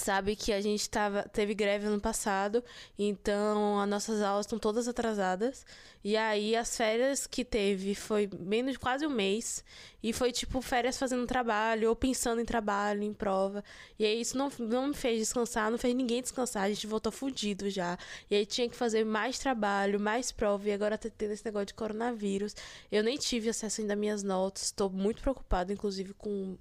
sabe 0.01 0.35
que 0.35 0.51
a 0.53 0.61
gente 0.61 0.89
tava, 0.89 1.23
teve 1.23 1.53
greve 1.53 1.87
ano 1.87 1.99
passado, 1.99 2.63
então 2.97 3.79
as 3.79 3.89
nossas 3.89 4.21
aulas 4.21 4.45
estão 4.45 4.59
todas 4.59 4.87
atrasadas. 4.87 5.65
E 6.03 6.15
aí 6.15 6.55
as 6.55 6.77
férias 6.77 7.27
que 7.27 7.43
teve 7.43 7.93
foi 7.93 8.29
menos 8.39 8.73
de 8.73 8.79
quase 8.79 9.05
um 9.05 9.09
mês. 9.09 9.63
E 10.01 10.13
foi 10.13 10.31
tipo 10.31 10.61
férias 10.61 10.97
fazendo 10.97 11.25
trabalho, 11.27 11.89
ou 11.89 11.95
pensando 11.95 12.39
em 12.39 12.45
trabalho, 12.45 13.03
em 13.03 13.13
prova. 13.13 13.63
E 13.99 14.05
aí 14.05 14.21
isso 14.21 14.37
não, 14.37 14.49
não 14.59 14.87
me 14.87 14.93
fez 14.93 15.19
descansar, 15.19 15.69
não 15.69 15.77
fez 15.77 15.93
ninguém 15.93 16.21
descansar. 16.21 16.63
A 16.63 16.69
gente 16.69 16.87
voltou 16.87 17.11
fudido 17.11 17.69
já. 17.69 17.97
E 18.29 18.35
aí 18.35 18.45
tinha 18.45 18.69
que 18.69 18.75
fazer 18.75 19.03
mais 19.03 19.37
trabalho, 19.39 19.99
mais 19.99 20.31
prova. 20.31 20.69
E 20.69 20.71
agora 20.71 20.97
tá 20.97 21.09
tendo 21.09 21.31
esse 21.31 21.43
negócio 21.43 21.67
de 21.67 21.73
coronavírus. 21.73 22.55
Eu 22.91 23.03
nem 23.03 23.17
tive 23.17 23.49
acesso 23.49 23.81
ainda 23.81 23.93
às 23.93 23.99
minhas 23.99 24.23
notas. 24.23 24.63
Estou 24.63 24.89
muito 24.89 25.21
preocupada, 25.21 25.73
inclusive, 25.73 26.13
com 26.13 26.57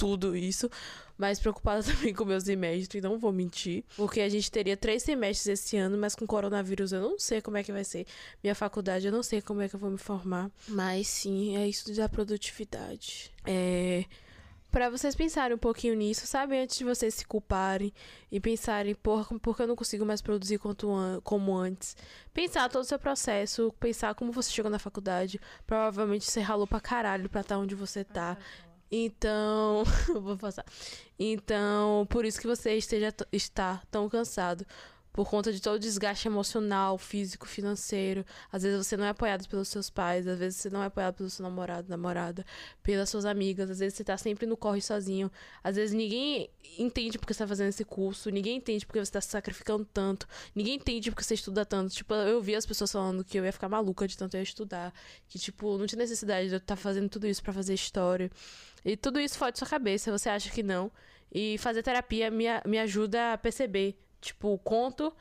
tudo 0.00 0.34
isso, 0.34 0.70
mas 1.18 1.38
preocupada 1.38 1.82
também 1.84 2.14
com 2.14 2.24
meus 2.24 2.44
semestres, 2.44 2.98
e 2.98 3.06
não 3.06 3.18
vou 3.18 3.30
mentir, 3.30 3.84
porque 3.98 4.22
a 4.22 4.28
gente 4.30 4.50
teria 4.50 4.78
três 4.78 5.02
semestres 5.02 5.60
esse 5.60 5.76
ano, 5.76 5.98
mas 5.98 6.14
com 6.14 6.26
coronavírus 6.26 6.90
eu 6.90 7.02
não 7.02 7.18
sei 7.18 7.42
como 7.42 7.58
é 7.58 7.62
que 7.62 7.70
vai 7.70 7.84
ser. 7.84 8.06
Minha 8.42 8.54
faculdade 8.54 9.06
eu 9.06 9.12
não 9.12 9.22
sei 9.22 9.42
como 9.42 9.60
é 9.60 9.68
que 9.68 9.76
eu 9.76 9.80
vou 9.80 9.90
me 9.90 9.98
formar, 9.98 10.50
mas 10.66 11.06
sim, 11.06 11.54
é 11.58 11.68
isso 11.68 11.94
da 11.94 12.08
produtividade. 12.08 13.30
É 13.46 14.06
para 14.70 14.88
vocês 14.88 15.16
pensarem 15.16 15.56
um 15.56 15.58
pouquinho 15.58 15.94
nisso, 15.94 16.26
sabe? 16.26 16.56
Antes 16.56 16.78
de 16.78 16.84
vocês 16.84 17.14
se 17.14 17.26
culparem 17.26 17.92
e 18.30 18.38
pensarem, 18.38 18.94
porra, 18.94 19.38
por 19.40 19.56
que 19.56 19.62
eu 19.62 19.66
não 19.66 19.74
consigo 19.74 20.06
mais 20.06 20.22
produzir 20.22 20.58
quanto 20.58 20.92
an 20.94 21.20
como 21.24 21.56
antes? 21.56 21.96
Pensar 22.32 22.68
todo 22.68 22.82
o 22.82 22.86
seu 22.86 22.98
processo, 22.98 23.74
pensar 23.80 24.14
como 24.14 24.30
você 24.30 24.50
chegou 24.50 24.70
na 24.70 24.78
faculdade. 24.78 25.40
Provavelmente 25.66 26.24
você 26.24 26.40
ralou 26.40 26.66
pra 26.66 26.80
caralho 26.80 27.28
pra 27.28 27.40
estar 27.40 27.58
onde 27.58 27.74
você 27.74 28.04
tá. 28.04 28.36
Então, 28.90 29.84
vou 30.20 30.36
passar. 30.36 30.64
Então, 31.18 32.06
por 32.10 32.24
isso 32.24 32.40
que 32.40 32.46
você 32.46 32.76
esteja 32.76 33.14
está 33.32 33.82
tão 33.90 34.08
cansado. 34.08 34.66
Por 35.12 35.28
conta 35.28 35.52
de 35.52 35.60
todo 35.60 35.74
o 35.74 35.78
desgaste 35.78 36.28
emocional, 36.28 36.96
físico, 36.96 37.46
financeiro. 37.46 38.24
Às 38.50 38.62
vezes 38.62 38.86
você 38.86 38.96
não 38.96 39.04
é 39.04 39.08
apoiado 39.08 39.48
pelos 39.48 39.68
seus 39.68 39.90
pais, 39.90 40.26
às 40.26 40.38
vezes 40.38 40.60
você 40.60 40.70
não 40.70 40.82
é 40.82 40.86
apoiado 40.86 41.16
pelo 41.16 41.28
seu 41.28 41.42
namorado, 41.42 41.88
namorada, 41.88 42.44
pelas 42.82 43.10
suas 43.10 43.24
amigas, 43.24 43.70
às 43.70 43.80
vezes 43.80 43.96
você 43.96 44.04
tá 44.04 44.16
sempre 44.16 44.46
no 44.46 44.56
corre 44.56 44.80
sozinho. 44.80 45.30
Às 45.64 45.76
vezes 45.76 45.94
ninguém 45.94 46.48
entende 46.78 47.18
porque 47.18 47.34
você 47.34 47.38
tá 47.40 47.48
fazendo 47.48 47.68
esse 47.68 47.84
curso, 47.84 48.30
ninguém 48.30 48.56
entende 48.58 48.86
porque 48.86 49.04
você 49.04 49.10
tá 49.10 49.20
se 49.20 49.28
sacrificando 49.28 49.84
tanto, 49.84 50.28
ninguém 50.54 50.74
entende 50.76 51.10
porque 51.10 51.24
você 51.24 51.34
estuda 51.34 51.66
tanto. 51.66 51.92
Tipo, 51.92 52.14
eu 52.14 52.40
vi 52.40 52.54
as 52.54 52.64
pessoas 52.64 52.92
falando 52.92 53.24
que 53.24 53.38
eu 53.38 53.44
ia 53.44 53.52
ficar 53.52 53.68
maluca 53.68 54.06
de 54.06 54.16
tanto 54.16 54.36
eu 54.36 54.42
estudar, 54.42 54.92
que 55.28 55.38
tipo, 55.38 55.76
não 55.76 55.86
tinha 55.86 55.98
necessidade 55.98 56.48
de 56.48 56.54
eu 56.54 56.58
estar 56.58 56.76
fazendo 56.76 57.08
tudo 57.08 57.26
isso 57.26 57.42
para 57.42 57.52
fazer 57.52 57.74
história. 57.74 58.30
E 58.84 58.96
tudo 58.96 59.20
isso 59.20 59.36
fora 59.36 59.52
de 59.52 59.58
sua 59.58 59.68
cabeça, 59.68 60.10
você 60.10 60.28
acha 60.28 60.50
que 60.50 60.62
não. 60.62 60.90
E 61.32 61.58
fazer 61.58 61.82
terapia 61.82 62.30
me, 62.30 62.46
me 62.66 62.78
ajuda 62.78 63.34
a 63.34 63.38
perceber. 63.38 63.96
Tipo, 64.20 64.58
conto 64.58 65.12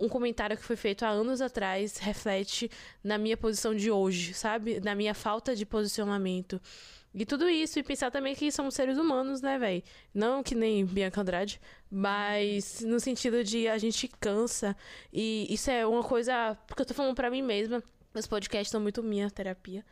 um 0.00 0.08
comentário 0.08 0.56
que 0.56 0.62
foi 0.62 0.76
feito 0.76 1.04
há 1.04 1.08
anos 1.08 1.40
atrás 1.40 1.96
reflete 1.98 2.70
na 3.02 3.18
minha 3.18 3.36
posição 3.36 3.74
de 3.74 3.90
hoje, 3.90 4.32
sabe? 4.32 4.80
Na 4.80 4.94
minha 4.94 5.14
falta 5.14 5.56
de 5.56 5.66
posicionamento. 5.66 6.60
E 7.14 7.26
tudo 7.26 7.48
isso, 7.48 7.78
e 7.78 7.82
pensar 7.82 8.10
também 8.10 8.34
que 8.34 8.52
somos 8.52 8.74
seres 8.74 8.96
humanos, 8.96 9.40
né, 9.40 9.58
velho? 9.58 9.82
Não 10.14 10.42
que 10.42 10.54
nem 10.54 10.84
Bianca 10.84 11.20
Andrade, 11.20 11.60
mas 11.90 12.80
no 12.82 13.00
sentido 13.00 13.42
de 13.42 13.66
a 13.66 13.78
gente 13.78 14.06
cansa. 14.20 14.76
E 15.12 15.46
isso 15.52 15.70
é 15.70 15.86
uma 15.86 16.04
coisa. 16.04 16.56
Porque 16.66 16.82
eu 16.82 16.86
tô 16.86 16.94
falando 16.94 17.16
pra 17.16 17.30
mim 17.30 17.42
mesma. 17.42 17.82
Meus 18.14 18.26
podcasts 18.26 18.70
são 18.70 18.80
muito 18.80 19.02
minha 19.02 19.30
terapia. 19.30 19.84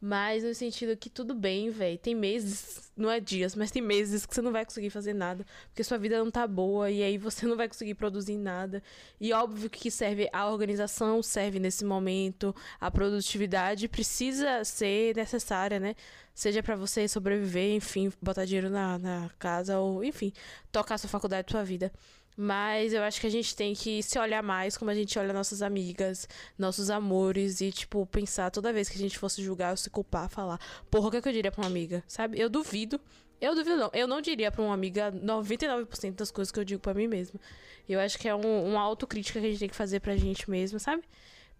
Mas 0.00 0.44
no 0.44 0.54
sentido 0.54 0.96
que 0.96 1.08
tudo 1.08 1.34
bem, 1.34 1.70
velho. 1.70 1.96
Tem 1.98 2.14
meses, 2.14 2.92
não 2.96 3.10
é 3.10 3.20
dias, 3.20 3.54
mas 3.54 3.70
tem 3.70 3.80
meses 3.80 4.26
que 4.26 4.34
você 4.34 4.42
não 4.42 4.52
vai 4.52 4.64
conseguir 4.64 4.90
fazer 4.90 5.14
nada. 5.14 5.46
Porque 5.68 5.82
sua 5.82 5.96
vida 5.96 6.18
não 6.18 6.30
tá 6.30 6.46
boa 6.46 6.90
e 6.90 7.02
aí 7.02 7.16
você 7.16 7.46
não 7.46 7.56
vai 7.56 7.68
conseguir 7.68 7.94
produzir 7.94 8.36
nada. 8.36 8.82
E 9.20 9.32
óbvio 9.32 9.70
que 9.70 9.90
serve 9.90 10.28
a 10.32 10.48
organização, 10.48 11.22
serve 11.22 11.58
nesse 11.58 11.84
momento. 11.84 12.54
A 12.80 12.90
produtividade 12.90 13.88
precisa 13.88 14.62
ser 14.64 15.16
necessária, 15.16 15.80
né? 15.80 15.94
Seja 16.34 16.62
para 16.62 16.76
você 16.76 17.06
sobreviver, 17.08 17.74
enfim, 17.74 18.12
botar 18.20 18.44
dinheiro 18.44 18.68
na, 18.68 18.98
na 18.98 19.30
casa 19.38 19.78
ou, 19.78 20.04
enfim, 20.04 20.32
tocar 20.70 20.98
sua 20.98 21.08
faculdade, 21.08 21.50
sua 21.50 21.64
vida. 21.64 21.92
Mas 22.36 22.92
eu 22.92 23.02
acho 23.02 23.20
que 23.20 23.26
a 23.26 23.30
gente 23.30 23.54
tem 23.54 23.74
que 23.74 24.02
se 24.02 24.18
olhar 24.18 24.42
mais 24.42 24.76
como 24.76 24.90
a 24.90 24.94
gente 24.94 25.16
olha 25.18 25.32
nossas 25.32 25.62
amigas, 25.62 26.28
nossos 26.58 26.90
amores 26.90 27.60
e, 27.60 27.70
tipo, 27.70 28.04
pensar 28.06 28.50
toda 28.50 28.72
vez 28.72 28.88
que 28.88 28.96
a 28.96 29.00
gente 29.00 29.18
fosse 29.18 29.42
julgar 29.42 29.70
ou 29.70 29.76
se 29.76 29.88
culpar, 29.88 30.28
falar, 30.28 30.58
porra, 30.90 31.08
o 31.08 31.10
que, 31.12 31.16
é 31.18 31.22
que 31.22 31.28
eu 31.28 31.32
diria 31.32 31.52
pra 31.52 31.62
uma 31.62 31.68
amiga? 31.68 32.02
Sabe? 32.08 32.38
Eu 32.38 32.50
duvido. 32.50 33.00
Eu 33.40 33.54
duvido 33.54 33.76
não. 33.76 33.90
Eu 33.92 34.08
não 34.08 34.20
diria 34.20 34.50
pra 34.50 34.62
uma 34.62 34.74
amiga 34.74 35.12
99% 35.12 36.14
das 36.14 36.30
coisas 36.30 36.50
que 36.50 36.58
eu 36.58 36.64
digo 36.64 36.80
pra 36.80 36.94
mim 36.94 37.06
mesma. 37.06 37.38
Eu 37.88 38.00
acho 38.00 38.18
que 38.18 38.28
é 38.28 38.34
um, 38.34 38.68
uma 38.68 38.80
autocrítica 38.80 39.40
que 39.40 39.46
a 39.46 39.50
gente 39.50 39.58
tem 39.60 39.68
que 39.68 39.76
fazer 39.76 40.00
pra 40.00 40.16
gente 40.16 40.50
mesma, 40.50 40.78
sabe? 40.78 41.04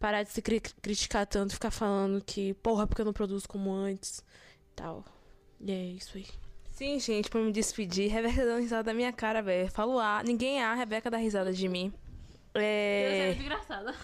Parar 0.01 0.23
de 0.23 0.31
se 0.31 0.43
cri 0.43 0.61
criticar 0.61 1.27
tanto, 1.27 1.55
ficar 1.55 1.71
falando 1.71 2.23
que, 2.25 2.55
porra, 2.55 2.87
porque 2.87 3.03
eu 3.03 3.07
não 3.07 3.13
produzo 3.13 3.49
como 3.49 3.73
antes. 3.73 4.25
Tal. 4.75 5.05
E 5.61 5.71
é 5.71 5.85
isso 5.85 6.17
aí. 6.17 6.27
Sim, 6.75 6.99
gente, 6.99 7.31
pra 7.31 7.41
me 7.41 7.53
despedir, 7.53 8.11
Rebeca 8.11 8.45
dando 8.45 8.61
risada 8.61 8.83
da 8.83 8.93
minha 8.93 9.13
cara, 9.13 9.41
velho. 9.41 9.71
Falo 9.71 10.01
A, 10.01 10.25
ninguém 10.25 10.61
A, 10.61 10.75
Rebeca 10.75 11.09
dá 11.09 11.17
risada 11.17 11.53
de 11.53 11.69
mim. 11.69 11.93
É... 12.53 13.21
é 13.21 13.27
muito 13.27 13.43
engraçada. 13.43 13.95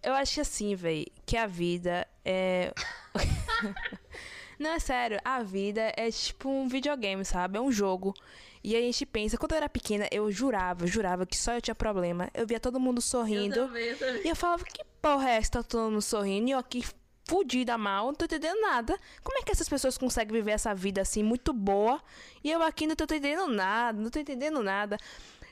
Eu 0.00 0.14
acho 0.14 0.40
assim, 0.40 0.76
velho, 0.76 1.06
que 1.26 1.36
a 1.36 1.46
vida 1.48 2.06
é. 2.24 2.72
Não, 4.60 4.70
é 4.70 4.78
sério, 4.78 5.18
a 5.24 5.42
vida 5.42 5.92
é 5.96 6.08
tipo 6.08 6.48
um 6.48 6.68
videogame, 6.68 7.24
sabe? 7.24 7.58
É 7.58 7.60
um 7.60 7.72
jogo. 7.72 8.14
E 8.62 8.76
a 8.76 8.80
gente 8.80 9.04
pensa, 9.04 9.36
quando 9.36 9.52
eu 9.52 9.56
era 9.56 9.68
pequena, 9.68 10.08
eu 10.12 10.30
jurava, 10.30 10.86
jurava 10.86 11.26
que 11.26 11.36
só 11.36 11.54
eu 11.54 11.60
tinha 11.60 11.74
problema. 11.74 12.30
Eu 12.32 12.46
via 12.46 12.60
todo 12.60 12.78
mundo 12.78 13.00
sorrindo. 13.00 13.56
Eu 13.58 13.66
também, 13.66 13.86
eu 13.88 13.98
também. 13.98 14.22
E 14.24 14.28
eu 14.28 14.36
falava, 14.36 14.64
que 14.64 14.84
porra 15.02 15.30
é 15.30 15.36
essa? 15.36 15.50
Tá 15.50 15.62
todo 15.64 15.90
mundo 15.90 16.00
sorrindo 16.00 16.48
e 16.48 16.52
eu 16.52 16.58
aqui 16.58 16.84
fudida 17.26 17.76
mal, 17.78 18.06
não 18.06 18.14
tô 18.14 18.24
entendendo 18.24 18.60
nada. 18.60 18.98
Como 19.22 19.38
é 19.38 19.42
que 19.42 19.52
essas 19.52 19.68
pessoas 19.68 19.96
conseguem 19.98 20.32
viver 20.32 20.52
essa 20.52 20.74
vida 20.74 21.00
assim 21.00 21.22
muito 21.22 21.52
boa 21.52 22.02
e 22.42 22.50
eu 22.50 22.62
aqui 22.62 22.86
não 22.86 22.94
tô 22.94 23.04
entendendo 23.04 23.46
nada, 23.48 24.00
não 24.00 24.10
tô 24.10 24.18
entendendo 24.18 24.62
nada. 24.62 24.98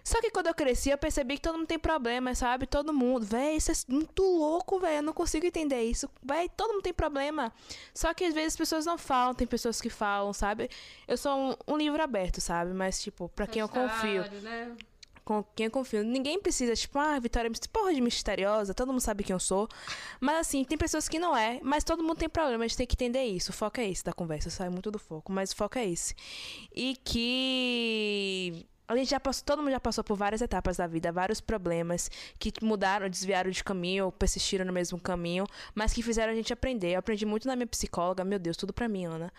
Só 0.05 0.21
que 0.21 0.31
quando 0.31 0.49
eu 0.49 0.55
cresci, 0.55 0.91
eu 0.91 0.99
percebi 0.99 1.37
que 1.37 1.43
todo 1.43 1.57
mundo 1.57 1.67
tem 1.69 1.79
problema, 1.79 2.35
sabe? 2.35 2.67
Todo 2.67 2.93
mundo. 2.93 3.25
Véi, 3.25 3.57
isso 3.57 3.71
é 3.71 3.75
muito 3.89 4.23
louco, 4.23 4.81
velho. 4.81 4.97
Eu 4.97 5.03
não 5.03 5.13
consigo 5.13 5.47
entender 5.47 5.83
isso. 5.83 6.11
Véi, 6.23 6.49
todo 6.49 6.73
mundo 6.73 6.83
tem 6.83 6.93
problema. 6.93 7.53
Só 7.95 8.13
que 8.13 8.25
às 8.25 8.35
vezes 8.35 8.55
as 8.55 8.57
pessoas 8.57 8.85
não 8.85 8.99
falam, 8.99 9.33
tem 9.33 9.47
pessoas 9.47 9.81
que 9.81 9.89
falam, 9.89 10.33
sabe? 10.33 10.69
Eu 11.07 11.17
sou 11.17 11.33
um, 11.37 11.75
um 11.75 11.77
livro 11.77 12.03
aberto, 12.03 12.41
sabe? 12.41 12.73
Mas, 12.73 13.01
tipo, 13.01 13.29
pra 13.29 13.47
quem 13.47 13.61
eu 13.61 13.69
confio. 13.69 14.25
Né? 14.43 14.77
Com 15.25 15.43
quem 15.55 15.67
eu 15.67 15.71
confio. 15.71 16.03
Ninguém 16.03 16.41
precisa, 16.41 16.75
tipo, 16.75 16.99
ah, 16.99 17.19
Vitória 17.19 17.49
é 17.49 17.69
porra 17.73 17.95
de 17.95 18.01
misteriosa, 18.01 18.75
todo 18.75 18.89
mundo 18.89 19.01
sabe 19.01 19.25
quem 19.25 19.35
eu 19.35 19.41
sou. 19.41 19.69
Mas 20.21 20.39
assim, 20.39 20.65
tem 20.65 20.77
pessoas 20.77 21.09
que 21.09 21.19
não 21.19 21.37
é, 21.37 21.61
mas 21.63 21.85
todo 21.85 22.03
mundo 22.03 22.19
tem 22.19 22.29
problema, 22.29 22.65
a 22.65 22.67
gente 22.67 22.77
tem 22.77 22.87
que 22.87 22.95
entender 22.95 23.25
isso. 23.25 23.51
O 23.51 23.55
foco 23.55 23.81
é 23.81 23.89
esse 23.89 24.05
da 24.05 24.13
conversa, 24.13 24.51
sai 24.51 24.69
muito 24.69 24.91
do 24.91 24.99
foco, 24.99 25.33
mas 25.33 25.53
o 25.53 25.57
foco 25.57 25.79
é 25.79 25.87
esse. 25.87 26.15
E 26.75 26.97
que 27.05 28.67
a 28.93 28.97
gente 28.97 29.11
já 29.11 29.21
passou, 29.21 29.45
todo 29.45 29.61
mundo 29.61 29.71
já 29.71 29.81
passou 29.81 30.05
por 30.05 30.17
várias 30.17 30.43
etapas 30.43 30.77
da 30.77 30.87
vida, 30.87 31.11
vários 31.13 31.41
problemas 31.41 32.11
que 32.39 32.53
mudaram, 32.63 33.09
desviaram 33.09 33.51
de 33.51 33.63
caminho, 33.65 34.07
ou 34.07 34.13
persistiram 34.13 34.65
no 34.65 34.73
mesmo 34.73 35.01
caminho, 35.01 35.47
mas 35.75 35.93
que 35.93 36.03
fizeram 36.03 36.33
a 36.33 36.37
gente 36.37 36.53
aprender. 36.53 36.93
Eu 36.93 36.99
aprendi 36.99 37.25
muito 37.25 37.47
na 37.47 37.57
minha 37.57 37.67
psicóloga, 37.67 38.25
meu 38.25 38.39
Deus, 38.39 38.57
tudo 38.57 38.73
pra 38.73 38.89
mim, 38.89 39.07
Ana. 39.07 39.33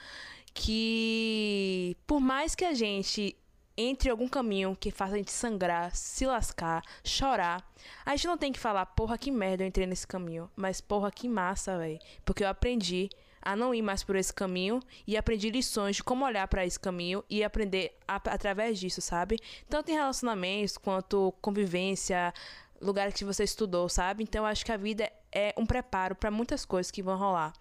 Que 0.54 1.98
por 2.06 2.20
mais 2.20 2.56
que 2.56 2.64
a 2.64 2.74
gente 2.74 3.36
entre 3.78 4.10
algum 4.10 4.28
caminho 4.28 4.78
que 4.80 4.92
faça 4.92 5.16
a 5.16 5.18
gente 5.18 5.32
sangrar, 5.32 5.96
se 5.96 6.26
lascar, 6.26 6.84
chorar. 7.04 7.68
A 8.06 8.16
gente 8.16 8.28
não 8.28 8.38
tem 8.38 8.52
que 8.52 8.60
falar, 8.60 8.86
porra, 8.86 9.18
que 9.18 9.32
merda 9.32 9.64
eu 9.64 9.68
entrei 9.68 9.88
nesse 9.88 10.06
caminho. 10.06 10.50
Mas, 10.56 10.80
porra, 10.80 11.12
que 11.12 11.28
massa, 11.28 11.78
velho. 11.78 12.00
Porque 12.24 12.44
eu 12.44 12.48
aprendi 12.48 13.10
a 13.42 13.56
não 13.56 13.74
ir 13.74 13.82
mais 13.82 14.04
por 14.04 14.16
esse 14.16 14.34
caminho 14.34 14.80
e 15.06 15.18
aprendi 15.18 15.50
lições 15.50 15.98
de 15.98 16.04
como 16.04 16.24
olhar 16.24 16.48
para 16.48 16.66
esse 16.66 16.80
caminho 16.80 17.24
e 17.30 17.44
aprender 17.44 17.98
a, 18.08 18.16
através 18.16 18.80
disso, 18.80 19.02
sabe? 19.02 19.38
Tanto 19.68 19.92
em 19.92 19.96
relacionamentos 19.96 20.78
quanto 20.78 21.34
convivência, 21.42 22.34
lugares 22.80 23.14
que 23.14 23.26
você 23.26 23.44
estudou, 23.44 23.90
sabe? 23.90 24.24
Então, 24.24 24.46
acho 24.46 24.66
que 24.66 24.72
a 24.72 24.78
vida 24.78 25.12
é 25.32 25.54
um 25.58 25.66
preparo 25.66 26.16
para 26.16 26.32
muitas 26.32 26.64
coisas 26.64 26.92
que 26.92 27.04
vão 27.04 27.18
rolar. 27.18 27.54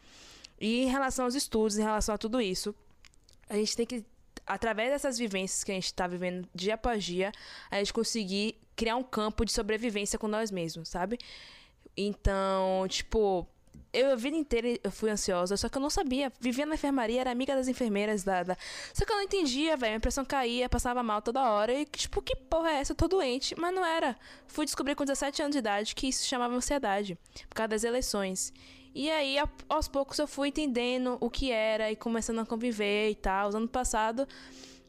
E 0.60 0.84
em 0.84 0.88
relação 0.88 1.24
aos 1.24 1.34
estudos, 1.34 1.76
em 1.78 1.82
relação 1.82 2.14
a 2.14 2.18
tudo 2.18 2.40
isso, 2.40 2.74
a 3.48 3.56
gente 3.56 3.76
tem 3.76 3.86
que 3.86 4.04
através 4.46 4.90
dessas 4.90 5.18
vivências 5.18 5.64
que 5.64 5.70
a 5.70 5.74
gente 5.74 5.86
está 5.86 6.06
vivendo 6.06 6.48
dia 6.54 6.74
após 6.74 7.04
dia, 7.04 7.32
a 7.70 7.78
gente 7.78 7.92
conseguir 7.92 8.56
criar 8.76 8.96
um 8.96 9.02
campo 9.02 9.44
de 9.44 9.52
sobrevivência 9.52 10.18
com 10.18 10.28
nós 10.28 10.50
mesmos, 10.50 10.88
sabe? 10.88 11.18
Então, 11.96 12.86
tipo, 12.88 13.46
eu 13.92 14.12
a 14.12 14.16
vida 14.16 14.36
inteira 14.36 14.78
eu 14.82 14.90
fui 14.90 15.10
ansiosa, 15.10 15.56
só 15.56 15.68
que 15.68 15.76
eu 15.76 15.82
não 15.82 15.90
sabia. 15.90 16.32
Vivia 16.40 16.64
na 16.64 16.74
enfermaria, 16.74 17.20
era 17.20 17.30
amiga 17.30 17.54
das 17.54 17.68
enfermeiras 17.68 18.24
da. 18.24 18.42
da... 18.42 18.56
Só 18.94 19.04
que 19.04 19.12
eu 19.12 19.16
não 19.16 19.22
entendia, 19.22 19.76
velho. 19.76 19.92
Minha 19.92 20.00
pressão 20.00 20.24
caía, 20.24 20.68
passava 20.68 21.02
mal 21.02 21.20
toda 21.20 21.42
hora. 21.50 21.72
E, 21.74 21.84
tipo, 21.84 22.22
que 22.22 22.34
porra 22.34 22.70
é 22.70 22.74
essa? 22.76 22.92
Eu 22.92 22.96
tô 22.96 23.06
doente. 23.06 23.54
Mas 23.58 23.74
não 23.74 23.84
era. 23.84 24.16
Fui 24.46 24.64
descobrir 24.64 24.94
com 24.94 25.04
17 25.04 25.42
anos 25.42 25.52
de 25.52 25.58
idade 25.58 25.94
que 25.94 26.08
isso 26.08 26.26
chamava 26.26 26.54
ansiedade. 26.54 27.18
Por 27.48 27.54
causa 27.54 27.68
das 27.68 27.84
eleições. 27.84 28.52
E 28.94 29.10
aí, 29.10 29.36
aos 29.68 29.88
poucos, 29.88 30.18
eu 30.18 30.26
fui 30.26 30.48
entendendo 30.48 31.16
o 31.20 31.30
que 31.30 31.50
era 31.50 31.90
e 31.90 31.96
começando 31.96 32.40
a 32.40 32.46
conviver 32.46 33.10
e 33.10 33.14
tal. 33.14 33.56
Ano 33.56 33.68
passado, 33.68 34.28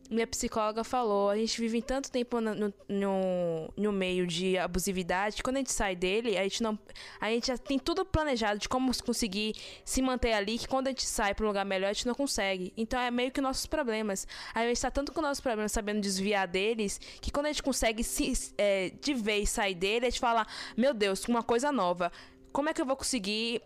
minha 0.09 0.27
psicóloga 0.27 0.83
falou: 0.83 1.29
a 1.29 1.37
gente 1.37 1.59
vive 1.59 1.81
tanto 1.81 2.11
tempo 2.11 2.39
no, 2.41 2.73
no, 2.87 3.73
no, 3.75 3.91
meio 3.91 4.27
de 4.27 4.57
abusividade, 4.57 5.37
que 5.37 5.43
quando 5.43 5.57
a 5.57 5.59
gente 5.59 5.71
sai 5.71 5.95
dele, 5.95 6.37
a 6.37 6.43
gente 6.43 6.61
não. 6.61 6.77
A 7.19 7.29
gente 7.29 7.47
já 7.47 7.57
tem 7.57 7.79
tudo 7.79 8.05
planejado 8.05 8.59
de 8.59 8.69
como 8.69 8.91
conseguir 9.03 9.55
se 9.83 10.01
manter 10.01 10.33
ali, 10.33 10.57
que 10.57 10.67
quando 10.67 10.87
a 10.87 10.89
gente 10.91 11.05
sai 11.05 11.33
para 11.33 11.45
um 11.45 11.47
lugar 11.47 11.65
melhor, 11.65 11.89
a 11.89 11.93
gente 11.93 12.07
não 12.07 12.15
consegue. 12.15 12.73
Então 12.77 12.99
é 12.99 13.09
meio 13.09 13.31
que 13.31 13.41
nossos 13.41 13.65
problemas. 13.65 14.27
A 14.53 14.65
gente 14.65 14.81
tá 14.81 14.91
tanto 14.91 15.11
com 15.11 15.21
nossos 15.21 15.41
problemas 15.41 15.71
sabendo 15.71 16.01
desviar 16.01 16.47
deles, 16.47 16.99
que 17.21 17.31
quando 17.31 17.47
a 17.47 17.49
gente 17.49 17.63
consegue 17.63 18.03
se, 18.03 18.53
é, 18.57 18.91
de 19.01 19.13
vez 19.13 19.49
sair 19.49 19.75
dele, 19.75 20.05
a 20.05 20.09
gente 20.09 20.19
fala: 20.19 20.45
Meu 20.77 20.93
Deus, 20.93 21.25
uma 21.25 21.43
coisa 21.43 21.71
nova. 21.71 22.11
Como 22.51 22.69
é 22.69 22.73
que 22.73 22.79
eu 22.79 22.85
vou 22.85 22.95
conseguir 22.95 23.63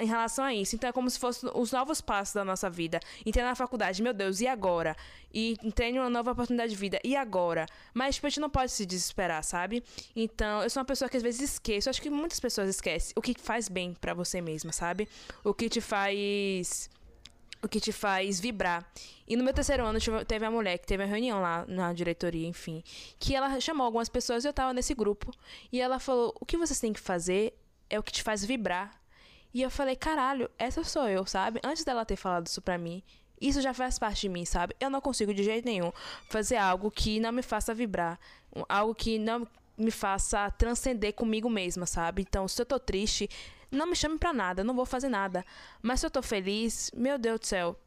em 0.00 0.06
relação 0.06 0.44
a 0.44 0.54
isso. 0.54 0.76
Então 0.76 0.88
é 0.88 0.92
como 0.92 1.08
se 1.10 1.18
fossem 1.18 1.50
os 1.54 1.72
novos 1.72 2.00
passos 2.00 2.34
da 2.34 2.44
nossa 2.44 2.68
vida. 2.70 3.00
Entrei 3.24 3.44
na 3.44 3.54
faculdade, 3.54 4.02
meu 4.02 4.12
Deus, 4.12 4.40
e 4.40 4.46
agora? 4.46 4.96
E 5.32 5.56
em 5.62 5.98
uma 5.98 6.10
nova 6.10 6.32
oportunidade 6.32 6.70
de 6.70 6.76
vida, 6.76 6.98
e 7.04 7.16
agora? 7.16 7.66
Mas 7.92 8.14
tipo, 8.14 8.26
a 8.26 8.30
gente 8.30 8.40
não 8.40 8.50
pode 8.50 8.72
se 8.72 8.86
desesperar, 8.86 9.42
sabe? 9.42 9.82
Então, 10.14 10.62
eu 10.62 10.70
sou 10.70 10.80
uma 10.80 10.86
pessoa 10.86 11.08
que 11.08 11.16
às 11.16 11.22
vezes 11.22 11.40
esqueço, 11.40 11.90
acho 11.90 12.00
que 12.00 12.10
muitas 12.10 12.40
pessoas 12.40 12.68
esquecem 12.68 13.12
o 13.16 13.22
que 13.22 13.34
faz 13.38 13.68
bem 13.68 13.94
para 13.94 14.14
você 14.14 14.40
mesma, 14.40 14.72
sabe? 14.72 15.08
O 15.44 15.52
que 15.52 15.68
te 15.68 15.80
faz 15.80 16.88
o 17.62 17.68
que 17.68 17.80
te 17.80 17.90
faz 17.90 18.38
vibrar. 18.38 18.88
E 19.26 19.34
no 19.34 19.42
meu 19.42 19.52
terceiro 19.52 19.84
ano 19.84 19.98
teve 20.24 20.44
a 20.44 20.50
mulher 20.50 20.78
que 20.78 20.86
teve 20.86 21.02
a 21.02 21.06
reunião 21.06 21.40
lá 21.40 21.64
na 21.66 21.92
diretoria, 21.92 22.46
enfim, 22.46 22.82
que 23.18 23.34
ela 23.34 23.58
chamou 23.60 23.84
algumas 23.84 24.08
pessoas 24.08 24.44
e 24.44 24.48
eu 24.48 24.52
tava 24.52 24.72
nesse 24.72 24.94
grupo. 24.94 25.32
E 25.72 25.80
ela 25.80 25.98
falou: 25.98 26.34
"O 26.40 26.46
que 26.46 26.56
vocês 26.56 26.78
têm 26.78 26.92
que 26.92 27.00
fazer 27.00 27.54
é 27.90 27.98
o 27.98 28.02
que 28.02 28.12
te 28.12 28.22
faz 28.22 28.44
vibrar 28.44 29.00
e 29.56 29.62
eu 29.62 29.70
falei, 29.70 29.96
caralho, 29.96 30.50
essa 30.58 30.84
sou 30.84 31.08
eu, 31.08 31.24
sabe? 31.24 31.58
Antes 31.64 31.82
dela 31.82 32.04
ter 32.04 32.16
falado 32.16 32.46
isso 32.46 32.60
pra 32.60 32.76
mim, 32.76 33.02
isso 33.40 33.62
já 33.62 33.72
faz 33.72 33.98
parte 33.98 34.20
de 34.20 34.28
mim, 34.28 34.44
sabe? 34.44 34.76
Eu 34.78 34.90
não 34.90 35.00
consigo 35.00 35.32
de 35.32 35.42
jeito 35.42 35.64
nenhum 35.64 35.90
fazer 36.28 36.58
algo 36.58 36.90
que 36.90 37.18
não 37.18 37.32
me 37.32 37.40
faça 37.40 37.72
vibrar, 37.72 38.20
algo 38.68 38.94
que 38.94 39.18
não 39.18 39.48
me 39.78 39.90
faça 39.90 40.50
transcender 40.50 41.14
comigo 41.14 41.48
mesma, 41.48 41.86
sabe? 41.86 42.20
Então, 42.20 42.46
se 42.46 42.60
eu 42.60 42.66
tô 42.66 42.78
triste, 42.78 43.30
não 43.70 43.86
me 43.86 43.96
chame 43.96 44.18
pra 44.18 44.30
nada, 44.30 44.62
não 44.62 44.74
vou 44.74 44.84
fazer 44.84 45.08
nada. 45.08 45.42
Mas 45.80 46.00
se 46.00 46.06
eu 46.06 46.10
tô 46.10 46.20
feliz, 46.20 46.90
meu 46.94 47.16
Deus 47.16 47.40
do 47.40 47.46
céu, 47.46 47.80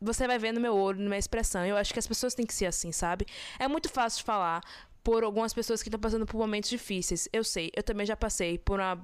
você 0.00 0.26
vai 0.26 0.38
ver 0.38 0.52
no 0.52 0.62
meu 0.62 0.74
olho, 0.74 0.98
na 0.98 1.10
minha 1.10 1.18
expressão. 1.18 1.66
Eu 1.66 1.76
acho 1.76 1.92
que 1.92 1.98
as 1.98 2.06
pessoas 2.06 2.32
têm 2.32 2.46
que 2.46 2.54
ser 2.54 2.64
assim, 2.64 2.90
sabe? 2.90 3.26
É 3.58 3.68
muito 3.68 3.90
fácil 3.90 4.24
falar 4.24 4.62
por 5.02 5.24
algumas 5.24 5.52
pessoas 5.52 5.82
que 5.82 5.88
estão 5.88 6.00
passando 6.00 6.26
por 6.26 6.38
momentos 6.38 6.70
difíceis. 6.70 7.28
Eu 7.32 7.44
sei, 7.44 7.70
eu 7.74 7.82
também 7.82 8.06
já 8.06 8.16
passei 8.16 8.58
por 8.58 8.78
uma 8.78 8.98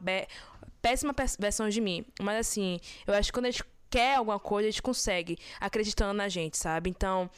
péssima 0.80 1.14
versão 1.38 1.68
de 1.68 1.80
mim. 1.80 2.04
Mas 2.20 2.48
assim, 2.48 2.78
eu 3.06 3.14
acho 3.14 3.28
que 3.28 3.32
quando 3.32 3.46
a 3.46 3.50
gente 3.50 3.64
quer 3.90 4.16
alguma 4.16 4.38
coisa, 4.38 4.68
a 4.68 4.70
gente 4.70 4.82
consegue, 4.82 5.38
acreditando 5.60 6.12
na 6.12 6.28
gente, 6.28 6.56
sabe? 6.56 6.90
Então, 6.90 7.30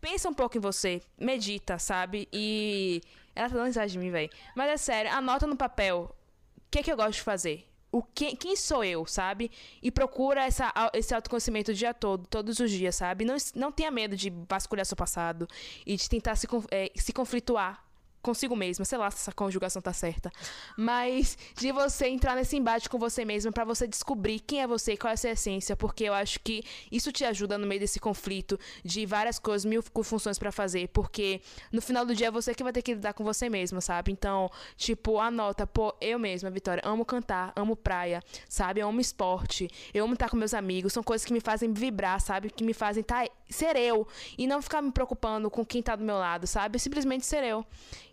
pensa 0.00 0.28
um 0.28 0.34
pouco 0.34 0.56
em 0.56 0.60
você, 0.60 1.00
medita, 1.18 1.78
sabe? 1.78 2.28
E. 2.32 3.00
Ela 3.34 3.48
tá 3.48 3.54
dando 3.54 3.66
risada 3.66 3.88
de 3.88 3.98
mim, 3.98 4.10
velho. 4.10 4.30
Mas 4.54 4.70
é 4.70 4.76
sério, 4.76 5.10
anota 5.10 5.46
no 5.46 5.56
papel 5.56 6.14
o 6.54 6.70
que 6.70 6.80
é 6.80 6.82
que 6.82 6.92
eu 6.92 6.96
gosto 6.96 7.14
de 7.14 7.22
fazer. 7.22 7.66
O 7.90 8.02
que, 8.02 8.36
quem 8.36 8.56
sou 8.56 8.84
eu, 8.84 9.06
sabe? 9.06 9.50
E 9.82 9.90
procura 9.90 10.44
essa, 10.44 10.72
esse 10.92 11.14
autoconhecimento 11.14 11.70
o 11.70 11.74
dia 11.74 11.94
todo, 11.94 12.26
todos 12.26 12.58
os 12.58 12.70
dias, 12.70 12.96
sabe? 12.96 13.24
Não, 13.24 13.36
não 13.54 13.72
tenha 13.72 13.90
medo 13.90 14.16
de 14.16 14.30
vasculhar 14.48 14.84
seu 14.84 14.96
passado 14.96 15.46
e 15.86 15.96
de 15.96 16.08
tentar 16.08 16.36
se, 16.36 16.46
é, 16.70 16.90
se 16.94 17.12
conflituar 17.12 17.81
consigo 18.22 18.54
mesma, 18.54 18.84
sei 18.84 18.98
lá 18.98 19.10
se 19.10 19.18
essa 19.18 19.32
conjugação 19.32 19.82
tá 19.82 19.92
certa, 19.92 20.30
mas 20.76 21.36
de 21.56 21.72
você 21.72 22.06
entrar 22.06 22.36
nesse 22.36 22.56
embate 22.56 22.88
com 22.88 22.98
você 22.98 23.24
mesma 23.24 23.50
para 23.50 23.64
você 23.64 23.86
descobrir 23.86 24.40
quem 24.40 24.62
é 24.62 24.66
você, 24.66 24.96
qual 24.96 25.10
é 25.10 25.14
a 25.14 25.16
sua 25.16 25.30
essência, 25.30 25.76
porque 25.76 26.04
eu 26.04 26.14
acho 26.14 26.38
que 26.40 26.62
isso 26.90 27.10
te 27.10 27.24
ajuda 27.24 27.58
no 27.58 27.66
meio 27.66 27.80
desse 27.80 27.98
conflito 27.98 28.58
de 28.84 29.04
várias 29.04 29.38
coisas, 29.38 29.64
mil 29.64 29.82
funções 29.82 30.38
para 30.38 30.52
fazer, 30.52 30.88
porque 30.88 31.40
no 31.72 31.82
final 31.82 32.06
do 32.06 32.14
dia 32.14 32.28
é 32.28 32.30
você 32.30 32.54
que 32.54 32.62
vai 32.62 32.72
ter 32.72 32.82
que 32.82 32.94
lidar 32.94 33.12
com 33.12 33.24
você 33.24 33.48
mesma, 33.48 33.80
sabe? 33.80 34.12
Então, 34.12 34.50
tipo, 34.76 35.18
anota, 35.18 35.66
pô, 35.66 35.94
eu 36.00 36.18
mesma, 36.18 36.50
Vitória, 36.50 36.82
amo 36.84 37.04
cantar, 37.04 37.52
amo 37.56 37.74
praia, 37.74 38.22
sabe? 38.48 38.80
Eu 38.80 38.88
amo 38.88 39.00
esporte, 39.00 39.68
eu 39.92 40.04
amo 40.04 40.14
estar 40.14 40.28
com 40.28 40.36
meus 40.36 40.54
amigos, 40.54 40.92
são 40.92 41.02
coisas 41.02 41.24
que 41.24 41.32
me 41.32 41.40
fazem 41.40 41.72
vibrar, 41.72 42.20
sabe? 42.20 42.50
Que 42.50 42.62
me 42.62 42.72
fazem 42.72 43.02
tá, 43.02 43.26
ser 43.48 43.76
eu 43.76 44.06
e 44.38 44.46
não 44.46 44.62
ficar 44.62 44.80
me 44.80 44.92
preocupando 44.92 45.50
com 45.50 45.64
quem 45.64 45.82
tá 45.82 45.96
do 45.96 46.04
meu 46.04 46.16
lado, 46.16 46.46
sabe? 46.46 46.78
Simplesmente 46.78 47.26
ser 47.26 47.42
eu. 47.42 47.66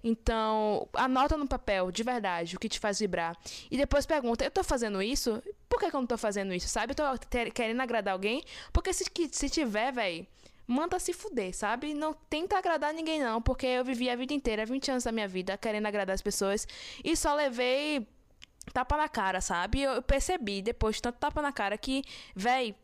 Então, 0.03 0.87
anota 0.93 1.35
no 1.35 1.47
papel, 1.47 1.91
de 1.91 2.03
verdade, 2.03 2.55
o 2.55 2.59
que 2.59 2.69
te 2.69 2.79
faz 2.79 2.99
vibrar. 2.99 3.37
E 3.69 3.77
depois 3.77 4.05
pergunta: 4.05 4.43
eu 4.43 4.51
tô 4.51 4.63
fazendo 4.63 5.01
isso? 5.01 5.41
Por 5.67 5.79
que, 5.79 5.89
que 5.89 5.95
eu 5.95 5.99
não 5.99 6.07
tô 6.07 6.17
fazendo 6.17 6.53
isso? 6.53 6.67
Sabe? 6.67 6.91
Eu 6.91 6.95
tô 6.95 7.03
querendo 7.53 7.81
agradar 7.81 8.13
alguém? 8.13 8.43
Porque 8.71 8.93
se, 8.93 9.05
se 9.31 9.49
tiver, 9.49 9.91
velho, 9.91 10.25
manda 10.65 10.99
se 10.99 11.13
fuder, 11.13 11.53
sabe? 11.55 11.93
Não 11.93 12.13
tenta 12.13 12.57
agradar 12.57 12.93
ninguém, 12.93 13.19
não. 13.19 13.41
Porque 13.41 13.65
eu 13.65 13.83
vivi 13.83 14.09
a 14.09 14.15
vida 14.15 14.33
inteira, 14.33 14.65
20 14.65 14.91
anos 14.91 15.03
da 15.03 15.11
minha 15.11 15.27
vida, 15.27 15.57
querendo 15.57 15.87
agradar 15.87 16.13
as 16.13 16.21
pessoas. 16.21 16.67
E 17.03 17.15
só 17.17 17.33
levei 17.33 18.07
tapa 18.73 18.95
na 18.95 19.09
cara, 19.09 19.41
sabe? 19.41 19.81
Eu 19.81 19.93
eu 19.93 20.01
percebi 20.01 20.61
depois 20.61 20.95
de 20.97 21.01
tanto 21.01 21.17
tapa 21.17 21.41
na 21.41 21.51
cara 21.51 21.77
que, 21.77 22.03
véi, 22.35 22.75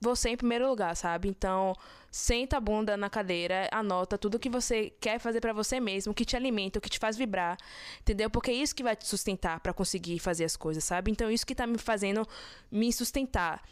você 0.00 0.30
em 0.30 0.36
primeiro 0.36 0.68
lugar, 0.68 0.96
sabe? 0.96 1.28
Então, 1.28 1.74
senta 2.12 2.58
a 2.58 2.60
bunda 2.60 2.94
na 2.94 3.08
cadeira, 3.08 3.70
anota 3.72 4.18
tudo 4.18 4.38
que 4.38 4.50
você 4.50 4.90
quer 5.00 5.18
fazer 5.18 5.40
pra 5.40 5.54
você 5.54 5.80
mesmo, 5.80 6.12
que 6.12 6.26
te 6.26 6.36
alimenta, 6.36 6.78
que 6.78 6.90
te 6.90 6.98
faz 6.98 7.16
vibrar, 7.16 7.56
entendeu? 8.00 8.28
Porque 8.28 8.50
é 8.50 8.54
isso 8.54 8.74
que 8.74 8.82
vai 8.82 8.94
te 8.94 9.08
sustentar 9.08 9.58
pra 9.60 9.72
conseguir 9.72 10.18
fazer 10.18 10.44
as 10.44 10.54
coisas, 10.54 10.84
sabe? 10.84 11.10
Então, 11.10 11.30
isso 11.30 11.46
que 11.46 11.54
tá 11.54 11.66
me 11.66 11.78
fazendo 11.78 12.28
me 12.70 12.92
sustentar. 12.92 13.62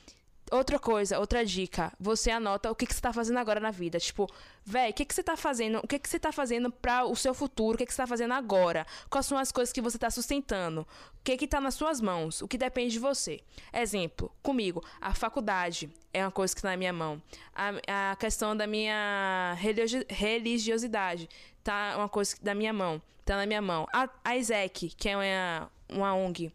Outra 0.50 0.80
coisa, 0.80 1.20
outra 1.20 1.44
dica, 1.44 1.92
você 2.00 2.28
anota 2.28 2.70
o 2.70 2.74
que, 2.74 2.84
que 2.84 2.92
você 2.92 3.00
tá 3.00 3.12
fazendo 3.12 3.38
agora 3.38 3.60
na 3.60 3.70
vida. 3.70 4.00
Tipo, 4.00 4.26
véi, 4.64 4.90
o 4.90 4.94
que, 4.94 5.04
que 5.04 5.14
você 5.14 5.22
tá 5.22 5.36
fazendo? 5.36 5.78
O 5.78 5.86
que, 5.86 5.96
que 5.96 6.08
você 6.08 6.18
tá 6.18 6.32
fazendo 6.32 6.72
para 6.72 7.04
o 7.04 7.14
seu 7.14 7.32
futuro? 7.32 7.76
O 7.76 7.78
que, 7.78 7.86
que 7.86 7.92
você 7.92 8.02
tá 8.02 8.06
fazendo 8.06 8.34
agora? 8.34 8.84
Quais 9.08 9.26
são 9.26 9.38
as 9.38 9.52
coisas 9.52 9.72
que 9.72 9.80
você 9.80 9.96
tá 9.96 10.10
sustentando? 10.10 10.84
O 11.20 11.22
que 11.22 11.36
que 11.36 11.46
tá 11.46 11.60
nas 11.60 11.74
suas 11.74 12.00
mãos? 12.00 12.40
O 12.40 12.48
que 12.48 12.56
depende 12.56 12.94
de 12.94 12.98
você? 12.98 13.40
Exemplo, 13.72 14.32
comigo, 14.42 14.82
a 15.00 15.14
faculdade 15.14 15.90
é 16.14 16.24
uma 16.24 16.30
coisa 16.30 16.56
que 16.56 16.62
tá 16.62 16.70
na 16.70 16.76
minha 16.78 16.94
mão. 16.94 17.20
A, 17.54 18.12
a 18.12 18.16
questão 18.16 18.56
da 18.56 18.66
minha 18.66 19.54
religi- 19.58 20.06
religiosidade 20.08 21.28
tá 21.62 21.94
uma 21.98 22.08
coisa 22.08 22.34
da 22.40 22.54
minha 22.54 22.72
mão. 22.72 23.02
Tá 23.24 23.36
na 23.36 23.44
minha 23.44 23.60
mão. 23.60 23.86
A, 23.92 24.08
a 24.24 24.36
ISEC, 24.36 24.88
que 24.96 25.08
é 25.10 25.16
uma, 25.16 25.70
uma 25.90 26.14
ONG 26.14 26.50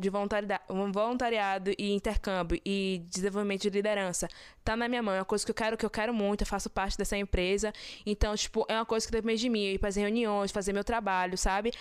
de 0.00 0.10
voluntariado, 0.10 1.72
e 1.78 1.92
intercâmbio 1.92 2.60
e 2.64 3.02
desenvolvimento 3.10 3.62
de 3.62 3.70
liderança 3.70 4.28
tá 4.64 4.76
na 4.76 4.88
minha 4.88 5.02
mão. 5.02 5.14
É 5.14 5.18
uma 5.18 5.24
coisa 5.24 5.44
que 5.44 5.50
eu 5.50 5.54
quero, 5.54 5.76
que 5.76 5.84
eu 5.84 5.90
quero 5.90 6.12
muito. 6.14 6.42
Eu 6.42 6.46
faço 6.46 6.70
parte 6.70 6.96
dessa 6.96 7.16
empresa. 7.16 7.72
Então, 8.06 8.34
tipo, 8.34 8.64
é 8.68 8.74
uma 8.74 8.86
coisa 8.86 9.06
que 9.06 9.12
depende 9.12 9.40
de 9.40 9.48
mim. 9.48 9.74
Ir 9.74 9.78
fazer 9.78 10.00
reuniões, 10.00 10.50
fazer 10.50 10.72
meu 10.72 10.84
trabalho, 10.84 11.36
sabe? 11.36 11.72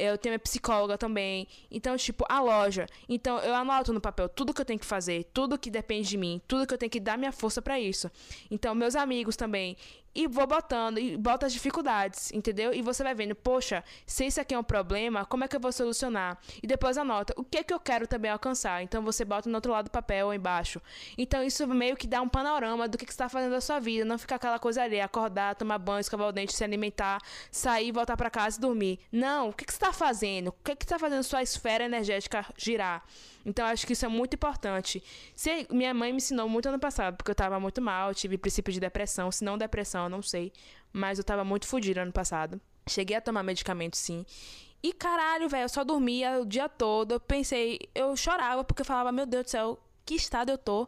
Eu 0.00 0.18
tenho 0.18 0.32
minha 0.32 0.38
psicóloga 0.38 0.96
também. 0.96 1.46
Então, 1.70 1.96
tipo, 1.96 2.24
a 2.28 2.40
loja. 2.40 2.86
Então, 3.08 3.38
eu 3.38 3.54
anoto 3.54 3.92
no 3.92 4.00
papel 4.00 4.28
tudo 4.28 4.54
que 4.54 4.60
eu 4.60 4.64
tenho 4.64 4.78
que 4.78 4.86
fazer, 4.86 5.24
tudo 5.32 5.58
que 5.58 5.70
depende 5.70 6.08
de 6.08 6.16
mim, 6.16 6.40
tudo 6.48 6.66
que 6.66 6.74
eu 6.74 6.78
tenho 6.78 6.90
que 6.90 7.00
dar 7.00 7.18
minha 7.18 7.32
força 7.32 7.60
pra 7.60 7.78
isso. 7.78 8.10
Então, 8.50 8.74
meus 8.74 8.96
amigos 8.96 9.36
também. 9.36 9.76
E 10.12 10.26
vou 10.26 10.44
botando, 10.44 10.98
e 10.98 11.16
bota 11.16 11.46
as 11.46 11.52
dificuldades, 11.52 12.32
entendeu? 12.32 12.74
E 12.74 12.82
você 12.82 13.04
vai 13.04 13.14
vendo, 13.14 13.32
poxa, 13.32 13.84
se 14.04 14.26
isso 14.26 14.40
aqui 14.40 14.52
é 14.52 14.58
um 14.58 14.64
problema, 14.64 15.24
como 15.24 15.44
é 15.44 15.48
que 15.48 15.54
eu 15.54 15.60
vou 15.60 15.70
solucionar? 15.70 16.36
E 16.60 16.66
depois 16.66 16.98
anota 16.98 17.32
o 17.36 17.44
que 17.44 17.58
é 17.58 17.62
que 17.62 17.72
eu 17.72 17.78
quero 17.78 18.08
também 18.08 18.28
alcançar. 18.28 18.82
Então 18.82 19.02
você 19.02 19.24
bota 19.24 19.48
no 19.48 19.54
outro 19.54 19.70
lado 19.70 19.84
do 19.84 19.90
papel 19.90 20.26
ou 20.26 20.34
embaixo. 20.34 20.82
Então 21.16 21.44
isso 21.44 21.64
meio 21.68 21.96
que 21.96 22.08
dá 22.08 22.20
um 22.20 22.28
panorama 22.28 22.88
do 22.88 22.98
que, 22.98 23.06
que 23.06 23.12
você 23.12 23.14
está 23.14 23.28
fazendo 23.28 23.52
da 23.52 23.60
sua 23.60 23.78
vida. 23.78 24.04
Não 24.04 24.18
ficar 24.18 24.36
aquela 24.36 24.58
coisa 24.58 24.82
ali, 24.82 25.00
acordar, 25.00 25.54
tomar 25.54 25.78
banho, 25.78 26.00
escovar 26.00 26.26
o 26.26 26.32
dente, 26.32 26.56
se 26.56 26.64
alimentar, 26.64 27.20
sair, 27.48 27.92
voltar 27.92 28.16
para 28.16 28.30
casa 28.30 28.58
e 28.58 28.60
dormir. 28.60 28.98
Não, 29.12 29.50
o 29.50 29.52
que, 29.52 29.64
que 29.64 29.72
você 29.72 29.76
está 29.76 29.89
fazendo? 29.92 30.48
O 30.48 30.52
que, 30.52 30.76
que 30.76 30.84
está 30.84 30.98
fazendo 30.98 31.22
sua 31.22 31.42
esfera 31.42 31.84
energética 31.84 32.44
girar? 32.56 33.04
Então 33.44 33.64
acho 33.66 33.86
que 33.86 33.92
isso 33.92 34.04
é 34.04 34.08
muito 34.08 34.34
importante. 34.34 35.02
Se, 35.34 35.66
minha 35.70 35.94
mãe 35.94 36.12
me 36.12 36.18
ensinou 36.18 36.48
muito 36.48 36.68
ano 36.68 36.78
passado, 36.78 37.16
porque 37.16 37.30
eu 37.30 37.34
tava 37.34 37.58
muito 37.58 37.80
mal, 37.80 38.14
tive 38.14 38.36
princípio 38.38 38.72
de 38.72 38.80
depressão, 38.80 39.30
se 39.30 39.44
não 39.44 39.56
depressão, 39.56 40.04
eu 40.04 40.10
não 40.10 40.22
sei. 40.22 40.52
Mas 40.92 41.18
eu 41.18 41.24
tava 41.24 41.44
muito 41.44 41.66
fodida 41.66 42.02
ano 42.02 42.12
passado. 42.12 42.60
Cheguei 42.88 43.16
a 43.16 43.20
tomar 43.20 43.42
medicamento 43.42 43.96
sim. 43.96 44.24
E 44.82 44.92
caralho, 44.92 45.48
velho, 45.48 45.64
eu 45.64 45.68
só 45.68 45.84
dormia 45.84 46.40
o 46.40 46.46
dia 46.46 46.68
todo. 46.68 47.12
Eu 47.12 47.20
pensei, 47.20 47.78
eu 47.94 48.16
chorava 48.16 48.64
porque 48.64 48.82
eu 48.82 48.86
falava, 48.86 49.12
meu 49.12 49.26
Deus 49.26 49.44
do 49.44 49.50
céu, 49.50 49.78
que 50.04 50.14
estado 50.14 50.50
eu 50.50 50.58
tô. 50.58 50.86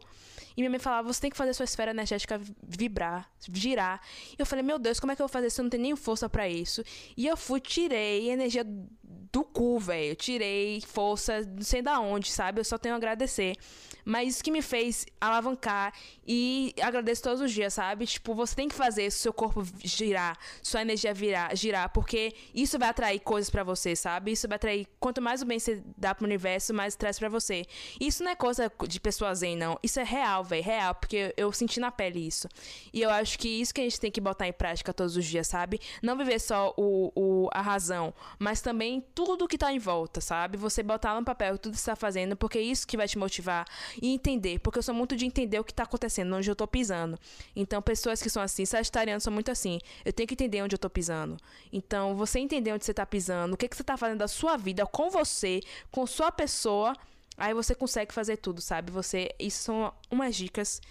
E 0.55 0.61
minha 0.61 0.69
mãe 0.69 0.79
falava, 0.79 1.11
você 1.11 1.21
tem 1.21 1.31
que 1.31 1.37
fazer 1.37 1.53
sua 1.53 1.63
esfera 1.63 1.91
energética 1.91 2.39
vibrar, 2.61 3.29
girar. 3.51 4.01
E 4.31 4.35
eu 4.37 4.45
falei, 4.45 4.63
meu 4.63 4.77
Deus, 4.77 4.99
como 4.99 5.11
é 5.11 5.15
que 5.15 5.21
eu 5.21 5.27
vou 5.27 5.31
fazer 5.31 5.49
se 5.49 5.59
eu 5.59 5.63
não 5.63 5.69
tenho 5.69 5.83
nem 5.83 5.95
força 5.95 6.29
para 6.29 6.47
isso? 6.47 6.83
E 7.17 7.25
eu 7.25 7.35
fui, 7.35 7.59
tirei 7.59 8.29
energia 8.29 8.63
do 8.63 9.43
cu, 9.43 9.79
velho. 9.79 10.15
Tirei 10.15 10.79
força, 10.81 11.41
não 11.41 11.63
sei 11.63 11.81
da 11.81 11.99
onde, 11.99 12.31
sabe? 12.31 12.59
Eu 12.59 12.65
só 12.65 12.77
tenho 12.77 12.93
a 12.93 12.97
agradecer. 12.97 13.57
Mas 14.05 14.35
isso 14.35 14.43
que 14.43 14.51
me 14.51 14.61
fez 14.61 15.05
alavancar 15.19 15.93
e 16.27 16.73
agradeço 16.81 17.23
todos 17.23 17.41
os 17.41 17.51
dias, 17.51 17.73
sabe? 17.73 18.05
Tipo, 18.05 18.33
você 18.33 18.55
tem 18.55 18.67
que 18.67 18.75
fazer 18.75 19.11
seu 19.11 19.33
corpo 19.33 19.63
girar, 19.83 20.37
sua 20.61 20.81
energia 20.81 21.13
virar, 21.13 21.55
girar, 21.55 21.89
porque 21.89 22.33
isso 22.53 22.77
vai 22.77 22.89
atrair 22.89 23.19
coisas 23.19 23.49
para 23.49 23.63
você, 23.63 23.95
sabe? 23.95 24.31
Isso 24.31 24.47
vai 24.47 24.55
atrair 24.55 24.87
quanto 24.99 25.21
mais 25.21 25.41
o 25.41 25.45
bem 25.45 25.59
você 25.59 25.81
dá 25.97 26.13
pro 26.13 26.25
universo, 26.25 26.73
mais 26.73 26.95
traz 26.95 27.19
para 27.19 27.29
você. 27.29 27.65
Isso 27.99 28.23
não 28.23 28.31
é 28.31 28.35
coisa 28.35 28.71
de 28.87 28.99
pessoa 28.99 29.33
zen, 29.33 29.55
não. 29.55 29.77
Isso 29.81 29.99
é 29.99 30.03
real, 30.03 30.43
velho, 30.43 30.63
real, 30.63 30.95
porque 30.95 31.33
eu 31.37 31.51
senti 31.51 31.79
na 31.79 31.91
pele 31.91 32.25
isso. 32.25 32.47
E 32.91 33.01
eu 33.01 33.09
acho 33.09 33.37
que 33.37 33.47
isso 33.47 33.73
que 33.73 33.81
a 33.81 33.83
gente 33.83 33.99
tem 33.99 34.11
que 34.11 34.21
botar 34.21 34.47
em 34.47 34.53
prática 34.53 34.93
todos 34.93 35.15
os 35.15 35.25
dias, 35.25 35.47
sabe? 35.47 35.79
Não 36.01 36.17
viver 36.17 36.39
só 36.39 36.73
o, 36.77 37.11
o 37.15 37.49
a 37.53 37.61
razão, 37.61 38.13
mas 38.39 38.61
também 38.61 39.03
tudo 39.13 39.47
que 39.47 39.57
tá 39.57 39.71
em 39.71 39.79
volta, 39.79 40.21
sabe? 40.21 40.57
Você 40.57 40.83
botar 40.83 41.15
no 41.15 41.25
papel 41.25 41.57
tudo 41.57 41.73
que 41.73 41.79
você 41.79 41.91
tá 41.91 41.95
fazendo, 41.95 42.35
porque 42.35 42.57
é 42.57 42.61
isso 42.61 42.87
que 42.87 42.97
vai 42.97 43.07
te 43.07 43.17
motivar 43.17 43.65
e 44.01 44.13
entender, 44.13 44.59
porque 44.59 44.79
eu 44.79 44.83
sou 44.83 44.93
muito 44.93 45.15
de 45.15 45.25
entender 45.25 45.59
o 45.59 45.63
que 45.63 45.73
tá 45.73 45.83
acontecendo, 45.83 46.35
onde 46.35 46.49
eu 46.49 46.55
tô 46.55 46.67
pisando. 46.67 47.17
Então, 47.55 47.81
pessoas 47.81 48.21
que 48.21 48.29
são 48.29 48.41
assim, 48.41 48.65
sagitarianos 48.65 49.23
são 49.23 49.33
muito 49.33 49.51
assim. 49.51 49.79
Eu 50.03 50.13
tenho 50.13 50.27
que 50.27 50.33
entender 50.33 50.61
onde 50.61 50.75
eu 50.75 50.79
tô 50.79 50.89
pisando. 50.89 51.37
Então, 51.71 52.15
você 52.15 52.39
entender 52.39 52.71
onde 52.71 52.85
você 52.85 52.93
tá 52.93 53.05
pisando, 53.05 53.53
o 53.53 53.57
que, 53.57 53.67
que 53.67 53.75
você 53.75 53.83
tá 53.83 53.97
fazendo 53.97 54.19
da 54.19 54.27
sua 54.27 54.57
vida 54.57 54.85
com 54.85 55.09
você, 55.09 55.61
com 55.91 56.05
sua 56.05 56.31
pessoa, 56.31 56.95
aí 57.37 57.53
você 57.53 57.75
consegue 57.75 58.13
fazer 58.13 58.37
tudo, 58.37 58.61
sabe? 58.61 58.91
Você. 58.91 59.29
Isso 59.39 59.63
são 59.63 59.93
umas 60.09 60.35
dicas 60.35 60.81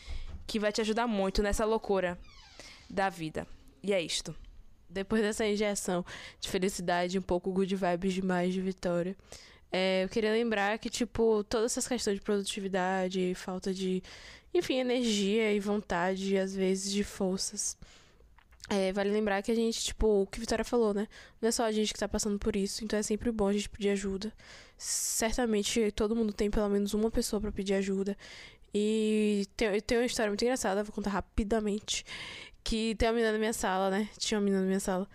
que 0.46 0.58
vai 0.58 0.72
te 0.72 0.80
ajudar 0.80 1.06
muito 1.06 1.42
nessa 1.42 1.64
loucura 1.64 2.18
da 2.88 3.08
vida. 3.08 3.46
E 3.82 3.92
é 3.92 4.00
isto. 4.00 4.34
Depois 4.88 5.22
dessa 5.22 5.46
injeção 5.46 6.04
de 6.38 6.48
felicidade, 6.48 7.18
um 7.18 7.22
pouco 7.22 7.50
good 7.50 7.74
vibes 7.74 8.12
demais 8.12 8.52
de 8.52 8.60
Vitória. 8.60 9.16
É, 9.72 10.04
eu 10.04 10.08
queria 10.08 10.30
lembrar 10.30 10.78
que, 10.78 10.90
tipo, 10.90 11.42
todas 11.44 11.72
essas 11.72 11.88
questões 11.88 12.16
de 12.16 12.22
produtividade, 12.22 13.34
falta 13.34 13.72
de, 13.72 14.02
enfim, 14.52 14.76
energia 14.76 15.52
e 15.52 15.58
vontade, 15.58 16.36
às 16.36 16.54
vezes 16.54 16.92
de 16.92 17.02
forças. 17.02 17.76
É, 18.68 18.92
vale 18.92 19.10
lembrar 19.10 19.42
que 19.42 19.50
a 19.50 19.54
gente, 19.54 19.82
tipo, 19.82 20.22
o 20.22 20.26
que 20.26 20.38
a 20.38 20.40
Vitória 20.40 20.64
falou, 20.64 20.94
né? 20.94 21.08
Não 21.40 21.48
é 21.48 21.52
só 21.52 21.64
a 21.64 21.72
gente 21.72 21.92
que 21.92 21.98
tá 21.98 22.08
passando 22.08 22.38
por 22.38 22.54
isso, 22.54 22.84
então 22.84 22.98
é 22.98 23.02
sempre 23.02 23.32
bom 23.32 23.48
a 23.48 23.52
gente 23.52 23.68
pedir 23.68 23.90
ajuda. 23.90 24.32
Certamente 24.78 25.90
todo 25.92 26.14
mundo 26.16 26.32
tem 26.32 26.50
pelo 26.50 26.68
menos 26.68 26.94
uma 26.94 27.10
pessoa 27.10 27.40
para 27.40 27.52
pedir 27.52 27.74
ajuda. 27.74 28.16
E 28.74 29.46
tem, 29.56 29.80
tem 29.80 29.98
uma 29.98 30.06
história 30.06 30.30
muito 30.30 30.42
engraçada, 30.42 30.84
vou 30.84 30.92
contar 30.92 31.10
rapidamente. 31.10 32.04
Que 32.64 32.94
tem 32.96 33.08
uma 33.08 33.14
menina 33.14 33.32
na 33.32 33.38
minha 33.38 33.52
sala, 33.52 33.90
né? 33.90 34.08
Tinha 34.18 34.38
uma 34.38 34.44
menina 34.44 34.60
na 34.62 34.66
minha 34.66 34.80
sala. 34.80 35.08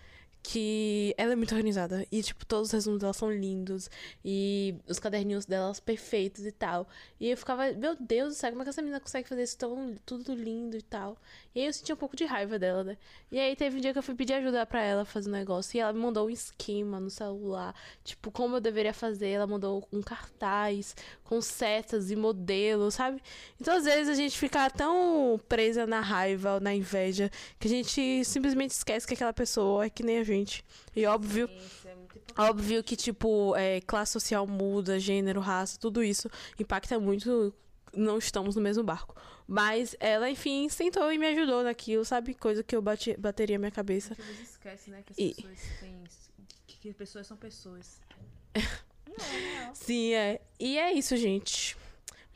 Que 0.50 1.14
ela 1.18 1.32
é 1.32 1.36
muito 1.36 1.54
organizada. 1.54 2.06
E, 2.10 2.22
tipo, 2.22 2.46
todos 2.46 2.68
os 2.68 2.72
resumos 2.72 3.00
dela 3.00 3.12
são 3.12 3.30
lindos. 3.30 3.90
E 4.24 4.74
os 4.88 4.98
caderninhos 4.98 5.44
dela 5.44 5.74
são 5.74 5.84
perfeitos 5.84 6.46
e 6.46 6.52
tal. 6.52 6.88
E 7.20 7.28
eu 7.28 7.36
ficava, 7.36 7.70
meu 7.72 7.94
Deus 8.00 8.30
do 8.30 8.34
céu, 8.34 8.50
como 8.50 8.62
é 8.62 8.64
que 8.64 8.70
essa 8.70 8.80
menina 8.80 8.98
consegue 8.98 9.28
fazer 9.28 9.42
isso 9.42 9.58
tão 9.58 9.94
tudo 10.06 10.34
lindo 10.34 10.74
e 10.74 10.80
tal? 10.80 11.18
E 11.54 11.60
aí 11.60 11.66
eu 11.66 11.72
sentia 11.72 11.94
um 11.94 11.98
pouco 11.98 12.16
de 12.16 12.24
raiva 12.24 12.58
dela, 12.58 12.82
né? 12.82 12.96
E 13.30 13.38
aí 13.38 13.54
teve 13.56 13.76
um 13.76 13.80
dia 13.80 13.92
que 13.92 13.98
eu 13.98 14.02
fui 14.02 14.14
pedir 14.14 14.32
ajuda 14.34 14.64
pra 14.64 14.82
ela 14.82 15.04
fazer 15.04 15.28
um 15.28 15.32
negócio. 15.32 15.76
E 15.76 15.80
ela 15.80 15.92
me 15.92 16.00
mandou 16.00 16.26
um 16.26 16.30
esquema 16.30 16.98
no 16.98 17.10
celular. 17.10 17.74
Tipo, 18.02 18.30
como 18.30 18.56
eu 18.56 18.60
deveria 18.60 18.94
fazer. 18.94 19.28
Ela 19.28 19.46
mandou 19.46 19.86
um 19.92 20.00
cartaz 20.00 20.96
com 21.24 21.42
setas 21.42 22.10
e 22.10 22.16
modelos, 22.16 22.94
sabe? 22.94 23.20
Então, 23.60 23.76
às 23.76 23.84
vezes, 23.84 24.08
a 24.08 24.14
gente 24.14 24.38
fica 24.38 24.70
tão 24.70 25.38
presa 25.46 25.86
na 25.86 26.00
raiva 26.00 26.54
ou 26.54 26.60
na 26.60 26.74
inveja 26.74 27.30
que 27.58 27.68
a 27.68 27.70
gente 27.70 28.24
simplesmente 28.24 28.70
esquece 28.70 29.06
que 29.06 29.12
aquela 29.12 29.32
pessoa 29.34 29.84
é 29.84 29.90
que 29.90 30.02
nem 30.02 30.18
a 30.18 30.24
gente. 30.24 30.37
E 30.94 31.06
óbvio, 31.06 31.48
óbvio 32.36 32.82
que, 32.82 32.96
tipo, 32.96 33.54
é, 33.56 33.80
classe 33.80 34.12
social 34.12 34.46
muda, 34.46 34.98
gênero, 34.98 35.40
raça, 35.40 35.78
tudo 35.78 36.02
isso 36.02 36.30
impacta 36.58 36.98
muito. 36.98 37.54
Não 37.94 38.18
estamos 38.18 38.54
no 38.56 38.62
mesmo 38.62 38.82
barco. 38.84 39.16
Mas 39.46 39.96
ela, 39.98 40.28
enfim, 40.28 40.68
sentou 40.68 41.10
e 41.10 41.16
me 41.16 41.26
ajudou 41.28 41.62
naquilo, 41.62 42.04
sabe? 42.04 42.34
Coisa 42.34 42.62
que 42.62 42.76
eu 42.76 42.82
bati, 42.82 43.16
bateria 43.16 43.58
minha 43.58 43.70
cabeça. 43.70 44.14
Porque 44.14 44.32
você 44.34 44.42
esquece, 44.42 44.90
né, 44.90 45.02
que 45.04 45.12
as 45.12 45.18
E- 45.18 45.34
pessoas 45.34 45.58
têm. 45.80 46.04
Que 46.66 46.92
pessoas 46.92 47.26
são 47.26 47.36
pessoas. 47.36 47.98
Sim, 49.74 50.12
é. 50.12 50.40
E 50.60 50.78
é 50.78 50.92
isso, 50.92 51.16
gente. 51.16 51.76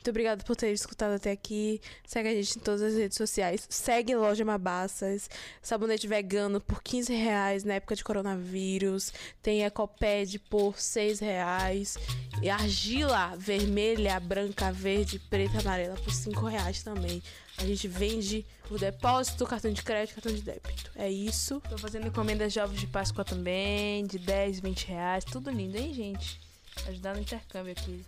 Muito 0.03 0.09
obrigada 0.09 0.43
por 0.43 0.53
ter 0.57 0.73
escutado 0.73 1.13
até 1.13 1.31
aqui. 1.31 1.79
Segue 2.05 2.27
a 2.27 2.33
gente 2.33 2.57
em 2.57 2.61
todas 2.61 2.81
as 2.81 2.95
redes 2.95 3.15
sociais. 3.15 3.65
Segue 3.69 4.13
Loja 4.13 4.43
Mabassas. 4.43 5.29
Sabonete 5.61 6.09
vegano 6.09 6.59
por 6.59 6.83
15 6.83 7.13
reais 7.13 7.63
na 7.63 7.75
época 7.75 7.95
de 7.95 8.03
coronavírus. 8.03 9.13
Tem 9.41 9.63
Ecoped 9.63 10.39
por 10.49 10.77
6 10.77 11.21
reais. 11.21 11.97
E 12.41 12.49
argila 12.49 13.33
vermelha, 13.37 14.19
branca, 14.19 14.73
verde, 14.73 15.19
preta, 15.19 15.61
amarela 15.61 15.95
por 15.95 16.11
5 16.11 16.47
reais 16.47 16.83
também. 16.83 17.23
A 17.57 17.65
gente 17.65 17.87
vende 17.87 18.45
por 18.67 18.77
depósito, 18.77 19.45
cartão 19.45 19.71
de 19.71 19.81
crédito, 19.81 20.15
cartão 20.15 20.33
de 20.33 20.41
débito. 20.41 20.91
É 20.97 21.09
isso. 21.09 21.61
Tô 21.69 21.77
fazendo 21.77 22.07
encomendas 22.07 22.51
de 22.51 22.59
ovos 22.59 22.77
de 22.77 22.87
Páscoa 22.87 23.23
também, 23.23 24.05
de 24.05 24.19
10, 24.19 24.59
20 24.59 24.85
reais. 24.85 25.23
Tudo 25.23 25.49
lindo, 25.49 25.77
hein, 25.77 25.93
gente? 25.93 26.41
Ajudar 26.89 27.15
no 27.15 27.21
intercâmbio 27.21 27.71
aqui. 27.71 28.03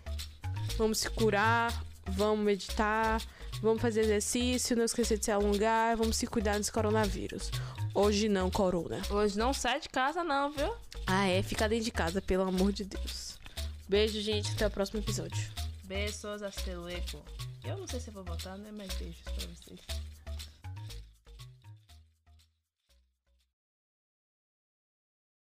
Vamos 0.77 0.99
se 0.99 1.09
curar, 1.09 1.73
vamos 2.07 2.45
meditar, 2.45 3.21
vamos 3.61 3.81
fazer 3.81 4.01
exercício, 4.01 4.75
não 4.75 4.85
esquecer 4.85 5.17
de 5.17 5.25
se 5.25 5.31
alongar, 5.31 5.95
vamos 5.97 6.17
se 6.17 6.27
cuidar 6.27 6.57
desse 6.57 6.71
coronavírus. 6.71 7.51
Hoje 7.93 8.27
não, 8.27 8.51
corona. 8.51 9.01
Hoje 9.09 9.37
não 9.37 9.53
sai 9.53 9.79
de 9.79 9.89
casa, 9.89 10.23
não, 10.23 10.51
viu? 10.51 10.73
Ah, 11.07 11.27
é? 11.27 11.41
Fica 11.41 11.69
dentro 11.69 11.85
de 11.85 11.91
casa, 11.91 12.21
pelo 12.21 12.43
amor 12.43 12.71
de 12.71 12.83
Deus. 12.83 13.37
Beijo, 13.87 14.19
gente. 14.19 14.51
Até 14.51 14.67
o 14.67 14.71
próximo 14.71 14.99
episódio. 14.99 15.49
Beijos, 15.83 16.25
hasta 16.25 16.73
luego. 16.73 17.23
Eu 17.63 17.77
não 17.77 17.87
sei 17.87 17.99
se 17.99 18.09
eu 18.09 18.13
vou 18.13 18.23
botar, 18.23 18.57
né? 18.57 18.69
Mas 18.75 18.93
beijos 18.95 19.21
pra 19.21 19.33
vocês. 19.33 19.79